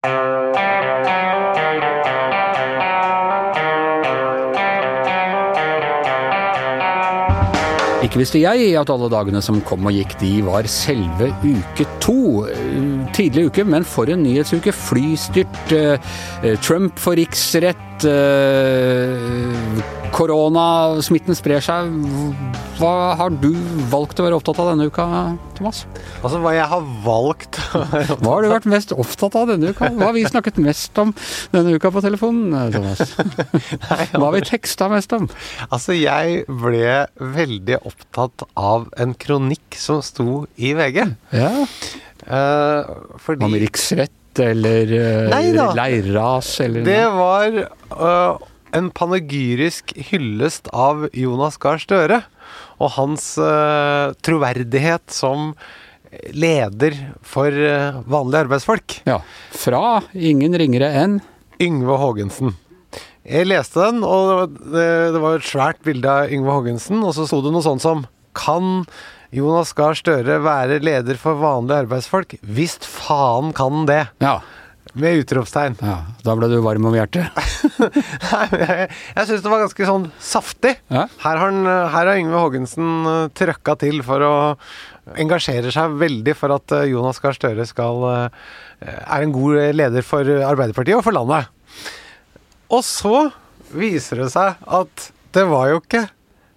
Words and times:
Ikke 0.00 0.08
visste 8.16 8.40
jeg 8.40 8.80
at 8.80 8.88
alle 8.88 9.12
dagene 9.12 9.44
som 9.44 9.60
kom 9.68 9.84
og 9.84 9.92
gikk, 9.92 10.16
de 10.22 10.40
var 10.46 10.64
selve 10.72 11.28
uke 11.44 11.84
to. 12.00 12.48
Tidlig 13.12 13.50
uke, 13.50 13.60
men 13.68 13.84
for 13.84 14.08
en 14.08 14.24
nyhetsuke. 14.24 14.72
Flystyrt, 14.72 15.72
eh, 15.76 16.00
Trump 16.64 16.96
for 16.98 17.12
riksrett, 17.20 18.08
eh, 18.08 19.99
koronasmitten 20.14 21.36
sprer 21.38 21.62
seg. 21.64 21.90
Hva 22.80 22.92
har 23.18 23.32
du 23.42 23.50
valgt 23.92 24.20
å 24.20 24.26
være 24.26 24.38
opptatt 24.38 24.60
av 24.62 24.70
denne 24.72 24.88
uka, 24.90 25.06
Thomas? 25.58 25.82
Altså, 26.20 26.40
hva 26.42 26.52
jeg 26.56 26.66
har 26.72 26.90
valgt 27.04 27.58
å 27.60 27.82
være 27.82 28.02
opptatt 28.04 28.16
av? 28.16 28.24
Hva 28.24 28.34
har 28.34 28.44
du 28.44 28.50
vært 28.52 28.68
mest 28.72 28.94
opptatt 28.96 29.38
av 29.40 29.48
denne 29.52 29.72
uka? 29.72 29.90
Hva 29.94 30.10
har 30.10 30.16
vi 30.16 30.26
snakket 30.28 30.60
mest 30.64 31.00
om 31.02 31.14
denne 31.54 31.76
uka 31.76 31.92
på 31.94 32.02
telefonen, 32.04 32.74
Thomas? 32.74 33.16
Hva 34.14 34.24
har 34.26 34.36
vi 34.36 34.44
teksta 34.48 34.90
mest 34.92 35.14
om? 35.16 35.28
Altså, 35.68 35.96
jeg 35.98 36.44
ble 36.48 37.02
veldig 37.40 37.80
opptatt 37.90 38.46
av 38.58 38.88
en 39.00 39.16
kronikk 39.20 39.78
som 39.80 40.00
sto 40.04 40.44
i 40.60 40.74
VG. 40.78 41.04
Ja, 41.36 41.52
Uh, 42.20 42.84
fordi 43.16 43.46
Om 43.46 43.54
riksrett 43.56 44.40
eller 44.44 44.90
uh, 44.92 45.72
leirras 45.72 46.50
eller 46.60 46.84
Det 46.84 47.00
var 47.16 47.56
øh, 47.56 48.42
en 48.76 48.90
panegyrisk 48.94 49.92
hyllest 50.10 50.70
av 50.72 51.08
Jonas 51.16 51.58
Gahr 51.60 51.80
Støre 51.82 52.22
og 52.80 52.94
hans 52.96 53.32
uh, 53.40 54.16
troverdighet 54.24 55.04
som 55.12 55.52
leder 56.34 56.96
for 57.26 57.54
uh, 57.54 58.00
vanlige 58.10 58.46
arbeidsfolk. 58.46 59.00
Ja. 59.08 59.20
Fra 59.54 60.00
ingen 60.14 60.56
ringere 60.58 60.90
enn 61.02 61.20
Yngve 61.60 61.98
Haagensen. 62.00 62.56
Jeg 63.26 63.50
leste 63.50 63.84
den, 63.84 64.00
og 64.02 64.56
det, 64.72 64.88
det 65.14 65.20
var 65.22 65.38
et 65.38 65.46
svært 65.46 65.82
bilde 65.86 66.08
av 66.08 66.32
Yngve 66.32 66.56
Haagensen, 66.56 67.02
og 67.04 67.14
så 67.14 67.28
sto 67.28 67.42
det 67.44 67.52
noe 67.54 67.64
sånt 67.64 67.84
som 67.84 68.06
Kan 68.36 68.86
Jonas 69.34 69.74
Gahr 69.76 69.94
Støre 69.98 70.40
være 70.42 70.80
leder 70.82 71.20
for 71.20 71.38
vanlige 71.38 71.84
arbeidsfolk? 71.84 72.38
Visst 72.42 72.88
faen 72.88 73.52
kan 73.54 73.82
han 73.82 73.90
det! 73.90 74.02
Ja. 74.24 74.40
Med 74.92 75.20
utropstegn. 75.22 75.76
ja. 75.84 75.98
Da 76.24 76.34
ble 76.38 76.48
du 76.50 76.56
varm 76.64 76.88
om 76.88 76.94
hjertet. 76.96 77.30
Nei, 78.30 78.46
jeg 78.58 78.86
jeg 78.90 79.28
syns 79.28 79.44
det 79.44 79.52
var 79.52 79.62
ganske 79.62 79.86
sånn 79.86 80.06
saftig. 80.18 80.72
Ja. 80.90 81.04
Her 81.22 81.42
har, 81.42 81.58
har 81.94 82.10
Yngve 82.16 82.40
Haagensen 82.42 82.88
uh, 83.06 83.28
trøkka 83.36 83.76
til 83.80 84.02
for 84.06 84.24
å 84.26 84.34
engasjere 85.20 85.70
seg 85.74 85.94
veldig 86.00 86.34
for 86.38 86.54
at 86.56 86.74
uh, 86.74 86.86
Jonas 86.90 87.22
Gahr 87.22 87.36
Støre 87.38 87.66
skal 87.68 88.02
uh, 88.06 88.48
er 88.82 89.24
en 89.26 89.34
god 89.34 89.76
leder 89.76 90.06
for 90.06 90.26
Arbeiderpartiet 90.26 90.98
og 90.98 91.06
for 91.06 91.14
landet. 91.14 91.50
Og 92.70 92.82
så 92.86 93.28
viser 93.70 94.24
det 94.24 94.30
seg 94.34 94.58
at 94.66 95.10
det 95.34 95.46
var 95.46 95.70
jo 95.70 95.78
ikke 95.84 96.08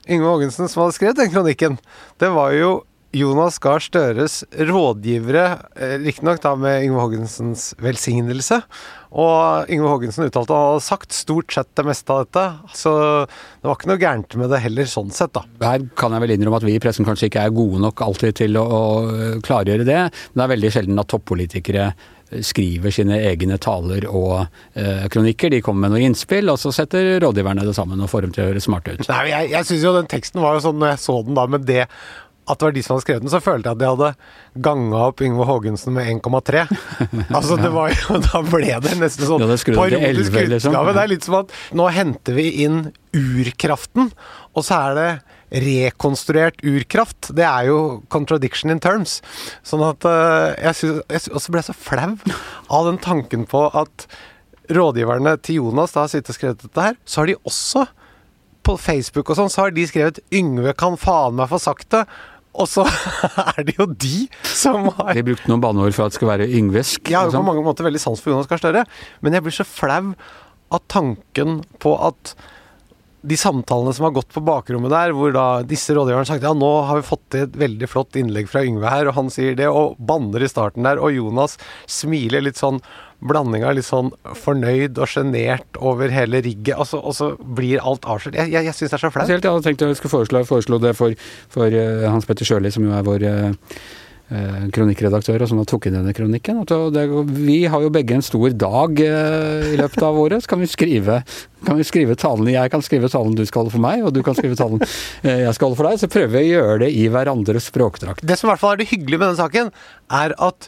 Yngve 0.10 0.32
Haagensen 0.34 0.72
som 0.72 0.84
hadde 0.84 0.98
skrevet 0.98 1.22
den 1.22 1.32
kronikken. 1.32 1.78
Det 2.20 2.32
var 2.34 2.56
jo 2.58 2.80
Jonas 3.14 3.60
Gahr 3.62 3.82
Støres 3.84 4.40
rådgivere, 4.58 5.44
eh, 5.78 5.98
riktignok 6.02 6.42
da 6.42 6.56
med 6.58 6.82
Yngve 6.88 7.04
Hågensens 7.04 7.76
velsignelse. 7.78 8.64
Og 9.14 9.70
Yngve 9.70 9.92
Hågensen 9.92 10.26
uttalte 10.26 10.56
han 10.56 10.72
hadde 10.72 10.86
sagt 10.88 11.14
stort 11.14 11.54
sett 11.54 11.70
det 11.78 11.86
meste 11.86 12.10
av 12.10 12.24
dette, 12.26 12.46
så 12.74 12.94
det 13.30 13.70
var 13.70 13.78
ikke 13.78 13.92
noe 13.92 14.02
gærent 14.02 14.34
med 14.42 14.50
det 14.50 14.64
heller, 14.64 14.90
sånn 14.90 15.14
sett, 15.14 15.36
da. 15.38 15.44
Her 15.62 15.86
kan 16.00 16.16
jeg 16.16 16.26
vel 16.26 16.34
innrømme 16.34 16.58
at 16.58 16.66
vi 16.66 16.74
i 16.74 16.82
pressen 16.82 17.06
kanskje 17.06 17.30
ikke 17.30 17.46
er 17.46 17.54
gode 17.54 17.84
nok 17.84 18.02
alltid 18.02 18.40
til 18.42 18.58
å, 18.58 18.66
å 18.66 18.82
klargjøre 19.46 19.86
det, 19.86 20.02
men 20.10 20.42
det 20.42 20.48
er 20.48 20.54
veldig 20.56 20.74
sjelden 20.74 21.06
at 21.06 21.14
toppolitikere 21.14 21.92
skriver 22.42 22.90
sine 22.94 23.20
egne 23.30 23.60
taler 23.62 24.08
og 24.10 24.48
eh, 24.74 25.06
kronikker. 25.14 25.52
De 25.54 25.62
kommer 25.62 25.86
med 25.86 25.94
noen 25.94 26.10
innspill, 26.10 26.50
og 26.50 26.60
så 26.62 26.72
setter 26.74 27.20
rådgiverne 27.22 27.66
det 27.68 27.76
sammen 27.78 28.02
og 28.02 28.10
får 28.10 28.26
dem 28.26 28.34
til 28.34 28.46
å 28.46 28.48
høre 28.50 28.64
smarte 28.64 28.96
ut. 28.96 29.06
Nei, 29.12 29.24
Jeg, 29.30 29.52
jeg 29.54 29.70
syns 29.70 29.86
jo 29.86 29.96
den 29.98 30.10
teksten 30.10 30.42
var 30.42 30.58
jo 30.58 30.64
sånn, 30.68 30.80
når 30.82 30.96
jeg 30.96 31.04
så 31.04 31.20
den 31.28 31.38
da 31.38 31.46
med 31.54 31.68
det 31.70 31.84
at 32.44 32.60
det 32.60 32.66
var 32.68 32.74
de 32.76 32.84
som 32.84 32.96
hadde 32.96 33.06
skrevet 33.06 33.24
den, 33.24 33.32
så 33.32 33.40
følte 33.44 33.70
jeg 33.70 33.78
at 33.78 33.82
de 33.82 33.90
hadde 33.92 34.64
ganga 34.66 35.04
opp 35.10 35.22
Yngve 35.24 35.46
Haagensen 35.48 35.96
med 35.96 36.10
1,3. 36.18 36.66
Altså, 37.38 37.58
det 37.60 37.72
var 37.74 37.94
jo 37.94 38.18
Da 38.28 38.42
ble 38.48 38.74
det 38.84 38.98
nesten 39.00 39.30
sånn 39.30 39.46
Ja, 39.46 39.50
parodisk 39.78 40.36
11, 40.36 40.50
liksom. 40.56 40.74
utgave. 40.74 40.96
Det 40.98 41.04
er 41.06 41.14
litt 41.14 41.28
som 41.28 41.38
at 41.40 41.56
nå 41.78 41.88
henter 41.96 42.38
vi 42.38 42.50
inn 42.66 42.82
urkraften, 43.14 44.12
og 44.54 44.66
så 44.68 44.82
er 44.90 45.00
det 45.00 45.08
rekonstruert 45.64 46.64
urkraft. 46.66 47.30
Det 47.38 47.46
er 47.46 47.70
jo 47.70 47.80
contradiction 48.14 48.74
in 48.74 48.82
terms. 48.84 49.20
Sånn 49.66 49.84
at 49.86 50.06
eh, 50.10 50.54
jeg 50.66 50.80
synes, 50.82 51.28
Og 51.30 51.44
så 51.44 51.54
ble 51.54 51.62
jeg 51.62 51.70
så 51.70 51.78
flau 51.78 52.16
av 52.74 52.88
den 52.90 52.98
tanken 53.02 53.46
på 53.50 53.68
at 53.70 54.08
rådgiverne 54.74 55.36
til 55.44 55.62
Jonas 55.62 55.94
da 55.94 56.06
har 56.06 56.12
sittet 56.12 56.34
og 56.34 56.38
skrevet 56.40 56.64
dette 56.64 56.88
her, 56.88 56.98
så 57.06 57.22
har 57.22 57.30
de 57.30 57.36
også 57.44 57.86
på 58.64 58.78
Facebook 58.80 59.30
og 59.30 59.38
sånn, 59.38 59.52
så 59.52 59.66
har 59.66 59.74
de 59.76 59.84
skrevet 59.88 60.22
'Yngve 60.32 60.74
kan 60.80 60.96
faen 61.00 61.36
meg 61.36 61.52
få 61.52 61.60
sagt 61.60 61.90
det'. 61.92 62.08
Og 62.54 62.70
så 62.70 62.86
er 63.58 63.66
det 63.66 63.78
jo 63.80 63.88
de 63.90 64.28
som 64.46 64.90
har 65.00 65.14
De 65.18 65.26
brukte 65.26 65.50
noen 65.50 65.64
banneord 65.64 65.96
for 65.96 66.06
at 66.06 66.14
det 66.14 66.20
skulle 66.20 66.34
være 66.36 66.50
yngvesk. 66.54 67.10
Jeg 67.10 67.18
har 67.18 67.32
jo 67.32 67.40
på 67.42 67.48
mange 67.50 67.66
måter 67.66 67.88
veldig 67.88 68.02
sans 68.02 68.22
for 68.22 68.34
Jonas 68.34 68.50
Gahr 68.50 68.62
Støre, 68.62 68.88
men 69.26 69.38
jeg 69.38 69.46
blir 69.46 69.56
så 69.56 69.68
flau 69.68 70.14
av 70.74 70.84
tanken 70.90 71.62
på 71.82 71.94
at 72.02 72.36
de 73.24 73.38
samtalene 73.40 73.94
som 73.96 74.04
har 74.08 74.16
gått 74.18 74.34
på 74.36 74.44
bakrommet 74.44 74.92
der, 74.92 75.14
hvor 75.16 75.32
da 75.32 75.46
disse 75.68 75.96
rådgiverne 75.96 76.28
sagt 76.28 76.44
ja, 76.44 76.52
nå 76.58 76.72
har 76.90 77.00
vi 77.00 77.08
fått 77.08 77.24
til 77.32 77.46
et 77.46 77.56
veldig 77.56 77.88
flott 77.88 78.18
innlegg 78.20 78.50
fra 78.52 78.66
Yngve 78.68 78.92
her, 78.92 79.08
og 79.08 79.16
han 79.16 79.32
sier 79.32 79.56
det, 79.56 79.70
og 79.72 79.96
banner 79.96 80.44
i 80.44 80.50
starten 80.52 80.84
der, 80.84 81.00
og 81.00 81.16
Jonas 81.16 81.56
smiler 81.88 82.44
litt 82.44 82.60
sånn 82.60 82.82
blanding 83.28 83.66
av 83.66 83.78
litt 83.78 83.88
sånn 83.88 84.12
fornøyd 84.44 85.00
og 85.00 85.10
sjenert 85.10 85.80
over 85.80 86.14
hele 86.14 86.44
rigget, 86.46 86.76
og 86.78 86.88
så, 86.90 87.00
og 87.00 87.18
så 87.18 87.32
blir 87.40 87.84
alt 87.84 88.08
avslørt. 88.10 88.38
Jeg, 88.40 88.52
jeg, 88.54 88.70
jeg 88.70 88.78
syns 88.78 88.94
det 88.94 89.00
er 89.00 89.06
så 89.06 89.12
flaut. 89.14 89.32
Jeg 89.32 89.44
hadde 89.44 89.66
tenkt 89.66 89.86
å 89.86 89.92
skulle 89.98 90.18
foreslå, 90.18 90.46
foreslå 90.50 90.80
det 90.84 90.96
for, 91.00 91.18
for 91.54 91.74
eh, 91.74 92.08
Hans 92.10 92.28
Petter 92.30 92.48
Sjøli, 92.48 92.72
som 92.74 92.86
jo 92.86 92.96
er 92.96 93.06
vår 93.08 93.28
eh, 93.30 93.78
eh, 94.34 94.60
kronikkredaktør, 94.76 95.44
og 95.44 95.52
som 95.52 95.62
har 95.62 95.70
tok 95.70 95.88
inn 95.88 95.98
denne 95.98 96.16
kronikken. 96.16 96.62
Det, 96.68 97.06
vi 97.38 97.64
har 97.72 97.86
jo 97.86 97.92
begge 97.94 98.18
en 98.18 98.26
stor 98.26 98.54
dag 98.66 99.04
eh, 99.06 99.72
i 99.74 99.80
løpet 99.80 100.06
av 100.06 100.20
året. 100.20 100.44
Så 100.44 100.54
kan 100.54 100.64
vi 100.64 100.70
skrive 100.72 101.22
kan 101.64 101.78
vi 101.80 101.86
skrive 101.88 102.16
talen, 102.20 102.50
Jeg 102.52 102.72
kan 102.74 102.82
skrive 102.84 103.08
talen 103.08 103.38
du 103.40 103.46
skal 103.48 103.64
holde 103.64 103.72
for 103.72 103.84
meg, 103.84 104.04
og 104.04 104.12
du 104.12 104.20
kan 104.26 104.36
skrive 104.36 104.58
talen 104.60 104.82
eh, 104.84 105.46
jeg 105.46 105.56
skal 105.56 105.70
holde 105.70 105.80
for 105.80 105.88
deg. 105.88 106.02
Så 106.02 106.12
prøver 106.12 106.34
vi 106.36 106.46
å 106.50 106.56
gjøre 106.58 106.80
det 106.86 106.94
i 107.00 107.06
hverandres 107.12 107.70
språkdrakt. 107.72 108.26
Det 108.28 108.40
som 108.40 108.50
i 108.50 108.54
hvert 108.54 108.64
fall 108.64 108.76
er 108.76 108.84
det 108.84 108.92
hyggelige 108.92 109.22
med 109.22 109.30
denne 109.32 109.40
saken, 109.40 109.72
er 110.12 110.36
at 110.44 110.68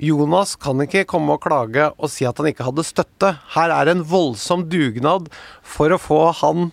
Jonas 0.00 0.54
kan 0.56 0.80
ikke 0.80 1.04
komme 1.08 1.36
og 1.36 1.44
klage 1.44 1.90
og 1.92 2.08
si 2.12 2.24
at 2.28 2.38
han 2.40 2.48
ikke 2.50 2.64
hadde 2.64 2.86
støtte. 2.88 3.34
Her 3.54 3.74
er 3.74 3.92
en 3.92 4.02
voldsom 4.08 4.64
dugnad 4.72 5.28
for 5.60 5.92
å 5.92 6.00
få 6.00 6.22
han 6.40 6.70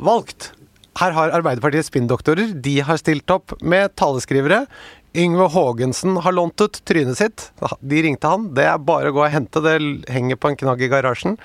valgt. 0.00 0.52
Her 1.00 1.14
har 1.16 1.32
Arbeiderpartiets 1.36 1.88
spinndoktorer 1.92 2.52
de 2.64 2.74
har 2.84 3.00
stilt 3.00 3.30
opp 3.32 3.54
med 3.60 3.94
taleskrivere. 4.00 4.64
Yngve 5.12 5.50
Haagensen 5.52 6.16
har 6.24 6.32
lånt 6.32 6.60
ut 6.60 6.80
trynet 6.88 7.18
sitt. 7.20 7.50
De 7.80 8.00
ringte 8.04 8.28
han. 8.28 8.48
Det 8.56 8.64
er 8.64 8.80
bare 8.80 9.12
å 9.12 9.16
gå 9.16 9.24
og 9.26 9.32
hente. 9.32 9.60
Det 9.60 9.76
henger 10.12 10.40
på 10.40 10.52
en 10.52 10.58
knagg 10.64 10.84
i 10.84 10.88
garasjen. 10.92 11.36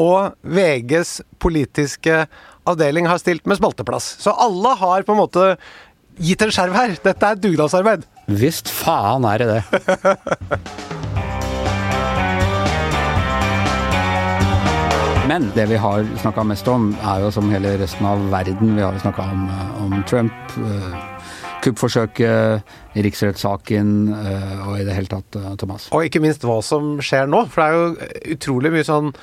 Og 0.00 0.32
VGs 0.40 1.18
politiske 1.42 2.24
avdeling 2.68 3.08
har 3.10 3.20
stilt 3.20 3.44
med 3.48 3.60
spalteplass. 3.60 4.14
Så 4.22 4.32
alle 4.32 4.76
har 4.80 5.04
på 5.04 5.12
en 5.12 5.20
måte 5.20 5.46
gitt 6.20 6.42
en 6.42 6.52
skjerv 6.54 6.76
her. 6.76 6.96
Dette 7.04 7.30
er 7.32 7.40
dugnadsarbeid. 7.40 8.08
Visst 8.28 8.70
faen 8.72 9.24
er 9.28 9.44
det 9.44 9.48
det. 9.54 9.62
Men 15.32 15.46
det 15.54 15.64
vi 15.70 15.76
har 15.80 16.02
snakka 16.20 16.42
mest 16.44 16.66
om, 16.68 16.90
er 16.98 17.22
jo 17.22 17.30
som 17.32 17.46
hele 17.48 17.70
resten 17.80 18.04
av 18.04 18.20
verden. 18.28 18.74
Vi 18.76 18.82
har 18.82 18.98
snakka 19.00 19.22
om, 19.32 19.46
eh, 19.48 19.82
om 19.84 20.02
Trump, 20.04 20.32
eh, 20.58 20.96
kuppforsøket, 21.62 22.62
riksrettssaken 22.94 24.12
eh, 24.12 24.68
og 24.68 24.80
i 24.80 24.84
det 24.84 24.92
hele 24.92 25.08
tatt 25.08 25.38
Thomas. 25.58 25.88
Og 25.92 26.04
ikke 26.04 26.20
minst 26.20 26.42
hva 26.42 26.58
som 26.62 26.98
skjer 26.98 27.30
nå. 27.30 27.46
For 27.48 27.62
det 27.62 27.68
er 27.70 27.78
jo 27.78 28.36
utrolig 28.36 28.72
mye 28.72 28.84
sånn 28.84 29.14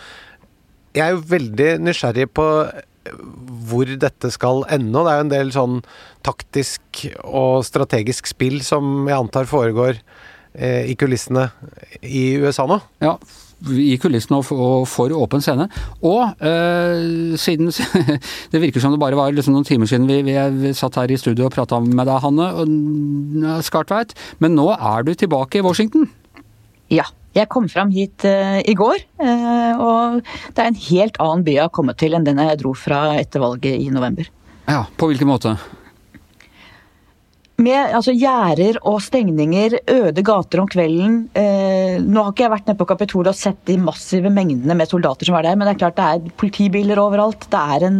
Jeg 0.95 1.06
er 1.06 1.12
jo 1.13 1.21
veldig 1.21 1.69
nysgjerrig 1.85 2.25
på 2.33 2.45
hvor 3.69 3.90
dette 4.00 4.31
skal 4.34 4.63
ende. 4.72 4.94
og 4.98 5.06
Det 5.06 5.12
er 5.12 5.19
jo 5.19 5.25
en 5.28 5.34
del 5.36 5.51
sånn 5.56 5.78
taktisk 6.25 7.06
og 7.24 7.66
strategisk 7.68 8.30
spill 8.30 8.60
som 8.66 9.07
jeg 9.10 9.18
antar 9.18 9.50
foregår 9.50 10.00
eh, 10.54 10.90
i 10.92 10.98
kulissene 11.00 11.50
i 12.01 12.31
USA 12.42 12.68
nå. 12.69 12.80
Ja, 13.04 13.16
i 13.75 13.98
kulissene 14.00 14.40
og 14.40 14.46
for, 14.48 14.86
for 14.88 15.16
åpen 15.16 15.44
scene. 15.44 15.68
Og 16.06 16.44
eh, 16.46 17.36
siden 17.40 17.72
Det 18.51 18.62
virker 18.63 18.84
som 18.84 18.96
det 18.96 19.02
bare 19.02 19.19
var 19.19 19.34
liksom 19.36 19.56
noen 19.56 19.68
timer 19.68 19.90
siden 19.90 20.07
vi, 20.10 20.22
vi 20.24 20.74
satt 20.78 21.00
her 21.02 21.12
i 21.12 21.19
studio 21.19 21.50
og 21.50 21.56
prata 21.56 21.81
med 21.84 22.06
deg, 22.06 22.19
Hanne 22.24 22.52
og 22.60 23.66
Skartveit, 23.66 24.16
men 24.40 24.56
nå 24.60 24.72
er 24.75 25.07
du 25.07 25.13
tilbake 25.16 25.60
i 25.60 25.66
Washington. 25.66 26.07
Ja. 26.90 27.06
Jeg 27.38 27.50
kom 27.54 27.68
fram 27.70 27.92
hit 27.94 28.26
eh, 28.26 28.60
i 28.66 28.74
går, 28.78 29.04
eh, 29.22 29.74
og 29.78 30.22
det 30.56 30.64
er 30.64 30.72
en 30.72 30.80
helt 30.90 31.20
annen 31.22 31.44
by 31.46 31.58
jeg 31.60 31.68
har 31.68 31.76
kommet 31.76 32.00
til 32.02 32.18
enn 32.18 32.26
den 32.26 32.42
jeg 32.42 32.62
dro 32.64 32.74
fra 32.74 33.04
etter 33.20 33.44
valget 33.44 33.78
i 33.78 33.92
november. 33.94 34.31
Ja, 34.70 34.86
på 34.98 35.12
hvilken 35.12 35.30
måte? 35.30 35.58
med 37.60 37.96
altså, 37.96 38.14
gjerder 38.16 38.80
og 38.88 39.00
stengninger, 39.04 39.80
øde 39.92 40.24
gater 40.26 40.62
om 40.64 40.68
kvelden. 40.72 41.22
Eh, 41.38 42.00
nå 42.02 42.24
har 42.24 42.34
ikke 42.34 42.46
jeg 42.46 42.54
vært 42.54 42.70
nede 42.70 42.80
på 42.80 42.88
Kapitolet 42.90 43.34
og 43.34 43.40
sett 43.40 43.60
de 43.70 43.78
massive 43.81 44.31
mengdene 44.34 44.78
med 44.78 44.92
soldater 44.92 45.28
som 45.28 45.38
er 45.40 45.50
der, 45.50 45.60
men 45.60 45.68
det 45.68 45.76
er 45.76 45.81
klart 45.84 46.00
det 46.00 46.08
er 46.08 46.38
politibiler 46.40 47.02
overalt. 47.02 47.50
Det 47.52 47.64
er 47.76 47.88
en, 47.90 48.00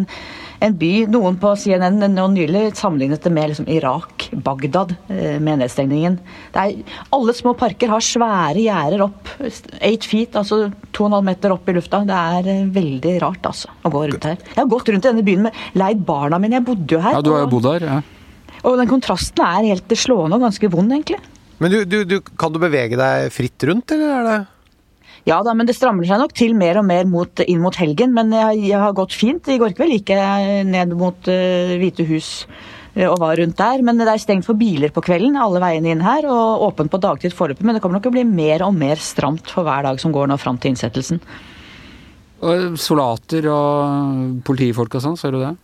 en 0.64 0.76
by. 0.80 0.92
Noen 1.12 1.38
på 1.40 1.54
CNN 1.60 2.00
nå 2.14 2.26
nylig 2.34 2.64
sammenlignet 2.78 3.24
det 3.24 3.32
med 3.34 3.52
liksom, 3.52 3.68
Irak, 3.72 4.28
Bagdad, 4.46 4.94
eh, 5.08 5.38
med 5.40 5.62
nedstengningen. 5.62 6.20
Er, 6.54 6.76
alle 7.16 7.36
små 7.38 7.56
parker 7.60 7.92
har 7.94 8.04
svære 8.04 8.64
gjerder 8.66 9.06
opp, 9.08 9.32
eight 9.80 10.08
feet, 10.08 10.36
altså 10.40 10.70
2,5 10.96 11.18
meter 11.30 11.56
opp 11.56 11.70
i 11.70 11.78
lufta. 11.78 12.04
Det 12.08 12.20
er 12.20 12.52
eh, 12.54 12.70
veldig 12.76 13.16
rart 13.24 13.50
altså, 13.52 13.72
å 13.84 13.94
gå 13.94 14.06
rundt 14.12 14.30
her. 14.30 14.38
Jeg 14.52 14.62
har 14.62 14.72
gått 14.76 14.94
rundt 14.94 15.06
i 15.06 15.12
denne 15.12 15.26
byen 15.26 15.48
med 15.48 15.66
leid 15.80 16.06
barna 16.08 16.42
mine, 16.42 16.60
jeg 16.60 16.68
bodde 16.70 16.98
jo 16.98 17.04
her. 17.04 17.18
Ja, 17.18 17.26
du 17.26 17.34
har 17.36 17.46
jo 17.46 17.52
bodd 17.56 17.72
her, 17.74 17.90
ja. 17.90 18.00
Og 18.68 18.76
den 18.76 18.90
kontrasten 18.92 19.46
er 19.46 19.72
helt 19.72 19.94
slående 19.96 20.36
og 20.36 20.50
ganske 20.50 20.72
vond, 20.72 20.92
egentlig. 20.92 21.22
Men 21.60 21.72
du, 21.72 21.82
du, 21.88 22.02
du, 22.08 22.18
kan 22.40 22.52
du 22.52 22.60
bevege 22.60 23.00
deg 23.00 23.32
fritt 23.36 23.64
rundt, 23.68 23.92
eller 23.96 24.16
er 24.16 24.28
det 24.28 24.40
ja 25.30 25.40
da, 25.46 25.54
men 25.54 25.70
det 25.70 25.76
strammer 25.78 26.08
seg 26.10 26.20
nok 26.22 26.34
til 26.38 26.56
mer 26.58 26.80
og 26.82 26.88
mer 26.90 27.06
mot, 27.10 27.44
inn 27.46 27.62
mot 27.62 27.76
helgen. 27.78 28.16
Men 28.16 28.34
jeg, 28.34 28.64
jeg, 28.72 28.82
har 28.82 28.98
gått 28.98 29.14
fint. 29.14 29.46
I 29.52 29.60
går 29.62 29.76
kveld 29.78 30.00
gikk 30.00 30.14
jeg 30.16 30.66
ned 30.70 30.96
mot 30.98 31.30
uh, 31.30 31.76
Hvite 31.78 32.06
hus 32.10 32.32
uh, 32.98 33.06
og 33.12 33.20
var 33.22 33.38
rundt 33.38 33.60
der. 33.60 33.86
Men 33.86 34.02
det 34.02 34.10
er 34.10 34.24
stengt 34.24 34.48
for 34.48 34.58
biler 34.60 34.94
på 34.96 35.04
kvelden, 35.06 35.38
alle 35.38 35.62
veiene 35.62 35.94
inn 35.94 36.04
her. 36.06 36.26
Og 36.26 36.66
åpent 36.72 36.92
på 36.92 37.02
dagtid 37.04 37.36
foreløpig. 37.38 37.68
Men 37.68 37.78
det 37.78 37.86
kommer 37.86 38.00
nok 38.00 38.10
å 38.10 38.16
bli 38.18 38.26
mer 38.26 38.66
og 38.66 38.74
mer 38.80 39.02
stramt 39.04 39.54
for 39.54 39.68
hver 39.68 39.86
dag 39.86 40.02
som 40.02 40.16
går 40.16 40.32
nå 40.32 40.40
fram 40.42 40.58
til 40.58 40.74
innsettelsen. 40.74 41.22
Soldater 42.80 43.50
og 43.52 44.40
politifolk 44.48 44.96
og 44.96 45.04
sånn, 45.04 45.18
ser 45.20 45.36
du 45.36 45.42
det? 45.44 45.56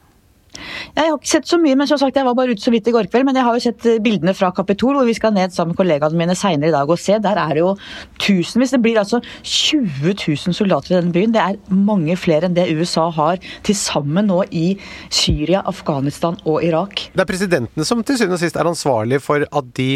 Jeg 0.96 1.10
har 1.10 1.18
ikke 1.18 1.32
sett 1.32 1.50
så 1.50 1.60
mye, 1.62 1.78
men 1.78 1.90
som 1.90 2.00
sagt, 2.02 2.18
jeg 2.18 2.28
var 2.28 2.38
bare 2.38 2.56
ute 2.56 2.64
så 2.64 2.74
vidt 2.74 2.88
i 2.90 2.94
går 2.96 3.10
kveld. 3.12 3.28
Men 3.28 3.40
jeg 3.40 3.48
har 3.48 3.58
jo 3.58 3.64
sett 3.66 3.88
eh, 3.90 4.02
bildene 4.04 4.36
fra 4.38 4.52
Kapitol, 4.56 4.96
hvor 4.98 5.08
vi 5.08 5.16
skal 5.18 5.36
ned 5.36 5.56
sammen 5.56 5.74
med 5.74 5.80
kollegaene 5.82 6.20
mine 6.20 6.38
seinere 6.38 6.72
i 6.72 6.76
dag 6.76 6.92
og 6.92 7.02
se. 7.02 7.20
Der 7.24 7.40
er 7.42 7.56
det 7.56 7.64
jo 7.64 7.74
tusenvis. 8.22 8.76
Det 8.76 8.82
blir 8.84 9.00
altså 9.02 9.22
20 9.44 10.16
000 10.16 10.58
soldater 10.58 10.96
i 10.96 10.98
denne 11.00 11.16
byen. 11.16 11.36
Det 11.36 11.44
er 11.44 11.62
mange 11.70 12.18
flere 12.20 12.50
enn 12.50 12.58
det 12.58 12.70
USA 12.76 13.08
har 13.16 13.42
til 13.66 13.78
sammen 13.80 14.30
nå 14.32 14.42
i 14.52 14.68
Syria, 15.14 15.64
Afghanistan 15.68 16.40
og 16.46 16.64
Irak. 16.66 17.08
Det 17.14 17.26
er 17.26 17.30
presidentene 17.30 17.88
som 17.88 18.04
til 18.06 18.20
syvende 18.20 18.40
og 18.40 18.46
sist 18.46 18.60
er 18.60 18.70
ansvarlig 18.70 19.22
for 19.24 19.46
at 19.46 19.74
de 19.78 19.90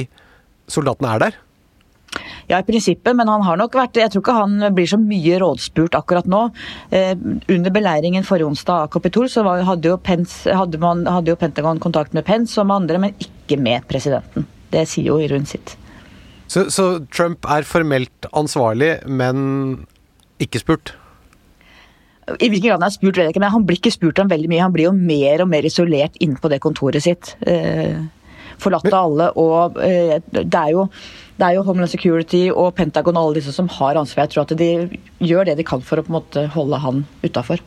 soldatene 0.69 1.15
er 1.15 1.23
der? 1.27 1.39
Ja, 2.49 2.57
i 2.57 2.65
prinsippet, 2.65 3.13
men 3.13 3.29
han 3.29 3.43
har 3.45 3.59
nok 3.61 3.75
vært 3.77 3.99
Jeg 3.99 4.09
tror 4.09 4.23
ikke 4.23 4.37
han 4.39 4.71
blir 4.73 4.89
så 4.89 4.97
mye 4.97 5.37
rådspurt 5.41 5.97
akkurat 5.99 6.29
nå. 6.29 6.47
Eh, 6.89 7.13
under 7.53 7.73
beleiringen 7.73 8.25
forrige 8.25 8.49
onsdag 8.49 8.87
av 8.87 8.93
Kapitol 8.95 9.29
så 9.29 9.43
var, 9.45 9.61
hadde, 9.67 9.91
jo 9.91 9.99
Pence, 10.01 10.49
hadde, 10.49 10.79
man, 10.81 11.05
hadde, 11.05 11.29
jo 11.29 11.37
Pentagon 11.37 11.81
kontakt 11.81 12.15
med 12.17 12.25
Pence 12.25 12.57
og 12.57 12.65
med 12.71 12.81
andre, 12.83 13.03
men 13.05 13.21
ikke 13.21 13.59
med 13.61 13.85
presidenten. 13.91 14.47
Det 14.73 14.87
sier 14.89 15.11
jo 15.11 15.19
Irun 15.21 15.45
sitt. 15.49 15.75
Så, 16.49 16.65
så 16.73 17.05
Trump 17.13 17.45
er 17.45 17.67
formelt 17.69 18.25
ansvarlig, 18.33 18.95
men 19.05 19.85
ikke 20.41 20.63
spurt? 20.63 20.95
I 22.29 22.49
hvilken 22.49 22.69
grad 22.69 22.79
han 22.79 22.87
er 22.89 22.93
spurt, 22.93 23.17
vet 23.17 23.27
jeg 23.27 23.35
ikke, 23.35 23.43
men 23.45 23.53
han 23.53 23.65
blir 23.65 23.77
ikke 23.77 23.93
spurt 23.93 24.21
om 24.21 24.29
veldig 24.29 24.49
mye. 24.49 24.63
Han 24.65 24.73
blir 24.73 24.89
jo 24.89 24.95
mer 24.95 25.45
og 25.45 25.49
mer 25.53 25.65
isolert 25.69 26.17
inne 26.21 26.41
på 26.41 26.49
det 26.49 26.61
kontoret 26.65 27.05
sitt. 27.05 27.35
Eh, 27.45 27.97
forlatt 28.61 28.87
av 28.91 28.99
alle. 29.01 29.31
Og 29.39 29.79
eh, 29.83 30.19
det 30.29 30.45
er 30.59 30.75
jo 30.75 30.87
det 31.39 31.47
er 31.47 31.55
jo 31.55 31.63
Homeland 31.63 31.91
Security 31.91 32.49
og 32.51 32.73
Pentagon 32.75 33.15
og 33.15 33.29
alle 33.29 33.39
disse 33.39 33.53
som 33.55 33.69
har 33.71 33.95
ansvar. 33.95 34.25
Jeg 34.25 34.33
tror 34.33 34.43
at 34.43 34.57
de 34.59 34.99
gjør 35.23 35.47
det 35.47 35.55
de 35.59 35.67
kan 35.67 35.83
for 35.85 36.01
å 36.01 36.03
på 36.03 36.11
en 36.11 36.17
måte 36.17 36.47
holde 36.51 36.81
han 36.83 37.05
utafor. 37.23 37.63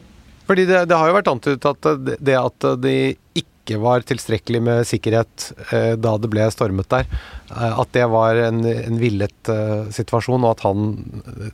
Fordi 0.49 0.67
det, 0.69 0.83
det, 0.91 0.99
har 0.99 1.09
jo 1.09 1.17
vært 1.17 1.31
antydet 1.33 1.71
at 1.71 1.89
det 2.21 2.37
at 2.37 2.67
de 2.83 2.97
ikke 3.39 3.79
var 3.81 4.05
tilstrekkelig 4.05 4.61
med 4.61 4.87
sikkerhet 4.91 5.49
eh, 5.71 5.93
da 5.97 6.17
det 6.21 6.29
ble 6.29 6.49
stormet 6.53 6.91
der, 6.93 7.09
eh, 7.55 7.81
at 7.81 7.93
det 7.97 8.05
var 8.12 8.37
en, 8.49 8.61
en 8.67 8.99
villet 9.00 9.53
eh, 9.53 9.89
situasjon, 9.94 10.43
og 10.43 10.56
at 10.56 10.65
han 10.67 10.91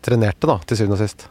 trenerte, 0.02 0.49
da, 0.49 0.56
til 0.64 0.81
syvende 0.81 0.99
og 0.99 1.05
sist. 1.05 1.29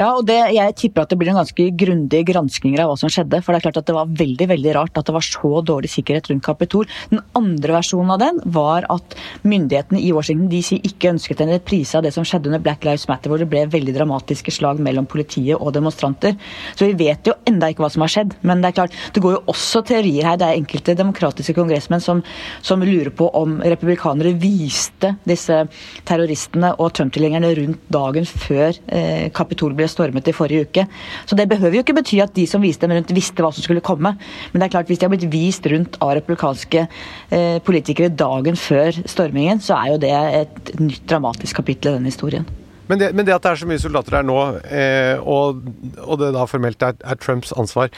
Ja, 0.00 0.14
og 0.16 0.24
det, 0.24 0.38
jeg 0.56 0.72
tipper 0.80 1.04
at 1.04 1.10
det 1.12 1.18
blir 1.20 1.28
en 1.28 1.36
ganske 1.42 1.64
grundig 1.76 2.22
granskinger 2.30 2.80
av 2.80 2.88
hva 2.88 2.96
som 2.96 3.10
skjedde. 3.12 3.42
For 3.44 3.52
det 3.52 3.58
er 3.58 3.64
klart 3.66 3.80
at 3.82 3.88
det 3.90 3.96
var 3.98 4.12
veldig 4.16 4.46
veldig 4.48 4.72
rart 4.72 4.96
at 4.96 5.04
det 5.04 5.12
var 5.12 5.26
så 5.26 5.60
dårlig 5.60 5.90
sikkerhet 5.92 6.30
rundt 6.30 6.44
Kapitol. 6.46 6.86
Den 7.10 7.20
andre 7.36 7.74
versjonen 7.76 8.14
av 8.14 8.22
den 8.22 8.38
var 8.54 8.86
at 8.88 9.16
myndighetene 9.44 10.00
i 10.00 10.14
Washington 10.16 10.48
DC 10.48 10.78
ikke 10.78 11.10
ønsket 11.12 11.42
en 11.44 11.52
reprise 11.52 11.98
av 11.98 12.06
det 12.06 12.14
som 12.14 12.24
skjedde 12.24 12.48
under 12.48 12.62
Black 12.64 12.86
Lives 12.88 13.04
Matter, 13.10 13.28
hvor 13.28 13.42
det 13.42 13.50
ble 13.52 13.66
veldig 13.68 13.92
dramatiske 13.98 14.54
slag 14.56 14.80
mellom 14.80 15.04
politiet 15.10 15.60
og 15.60 15.74
demonstranter. 15.76 16.38
Så 16.72 16.88
vi 16.88 16.96
vet 17.02 17.28
jo 17.28 17.36
enda 17.50 17.68
ikke 17.68 17.84
hva 17.84 17.92
som 17.92 18.06
har 18.06 18.14
skjedd. 18.14 18.32
Men 18.40 18.64
det 18.64 18.70
er 18.70 18.78
klart, 18.80 18.96
det 19.12 19.20
går 19.20 19.36
jo 19.36 19.42
også 19.52 19.84
teorier 19.90 20.30
her. 20.30 20.40
Det 20.40 20.48
er 20.48 20.62
enkelte 20.62 20.96
demokratiske 20.96 21.56
kongressmenn 21.60 22.00
som, 22.00 22.24
som 22.64 22.80
lurer 22.80 23.12
på 23.12 23.28
om 23.36 23.58
republikanere 23.60 24.32
viste 24.40 25.12
disse 25.28 25.60
terroristene 26.08 26.72
og 26.80 26.94
Trump-tilhengerne 26.96 27.52
rundt 27.60 27.86
dagen 27.92 28.32
før 28.32 28.72
eh, 28.88 29.28
Kapitol 29.36 29.76
ble 29.76 29.89
stormet 29.90 30.30
i 30.30 30.36
forrige 30.36 30.68
uke. 30.68 30.86
Så 31.26 31.38
det 31.38 31.48
behøver 31.50 31.78
jo 31.78 31.84
ikke 31.84 31.96
bety 31.98 32.20
at 32.22 32.34
de 32.36 32.46
som 32.50 32.62
viste 32.62 32.86
dem 32.86 32.96
rundt, 32.96 33.14
visste 33.16 33.44
hva 33.44 33.52
som 33.54 33.66
skulle 33.66 33.84
komme. 33.84 34.14
Men 34.52 34.62
det 34.62 34.68
er 34.68 34.76
klart, 34.76 34.90
hvis 34.90 35.02
de 35.02 35.08
har 35.08 35.14
blitt 35.14 35.28
vist 35.32 35.66
rundt 35.70 35.98
av 36.00 36.14
republikanske 36.18 36.86
eh, 36.86 37.58
politikere 37.66 38.12
dagen 38.14 38.58
før 38.58 39.02
stormingen, 39.04 39.62
så 39.64 39.78
er 39.80 39.94
jo 39.94 40.00
det 40.06 40.14
et 40.14 40.74
nytt 40.80 41.06
dramatisk 41.10 41.62
kapittel 41.62 41.94
i 41.94 42.00
den 42.00 42.10
historien. 42.10 42.48
Men 42.90 42.98
det, 42.98 43.12
men 43.14 43.26
det, 43.26 43.36
at 43.36 43.44
det 43.44 43.52
er 43.52 43.60
så 43.60 43.68
mye 43.70 43.80
soldater 43.82 44.16
der 44.18 44.26
nå, 44.26 44.38
eh, 44.66 45.20
og, 45.22 45.60
og, 46.02 46.16
det 46.18 46.32
da 46.34 46.46
formelt 46.50 46.82
er, 46.82 46.96
er, 47.06 47.18
Trumps 47.22 47.52
ansvar, 47.54 47.92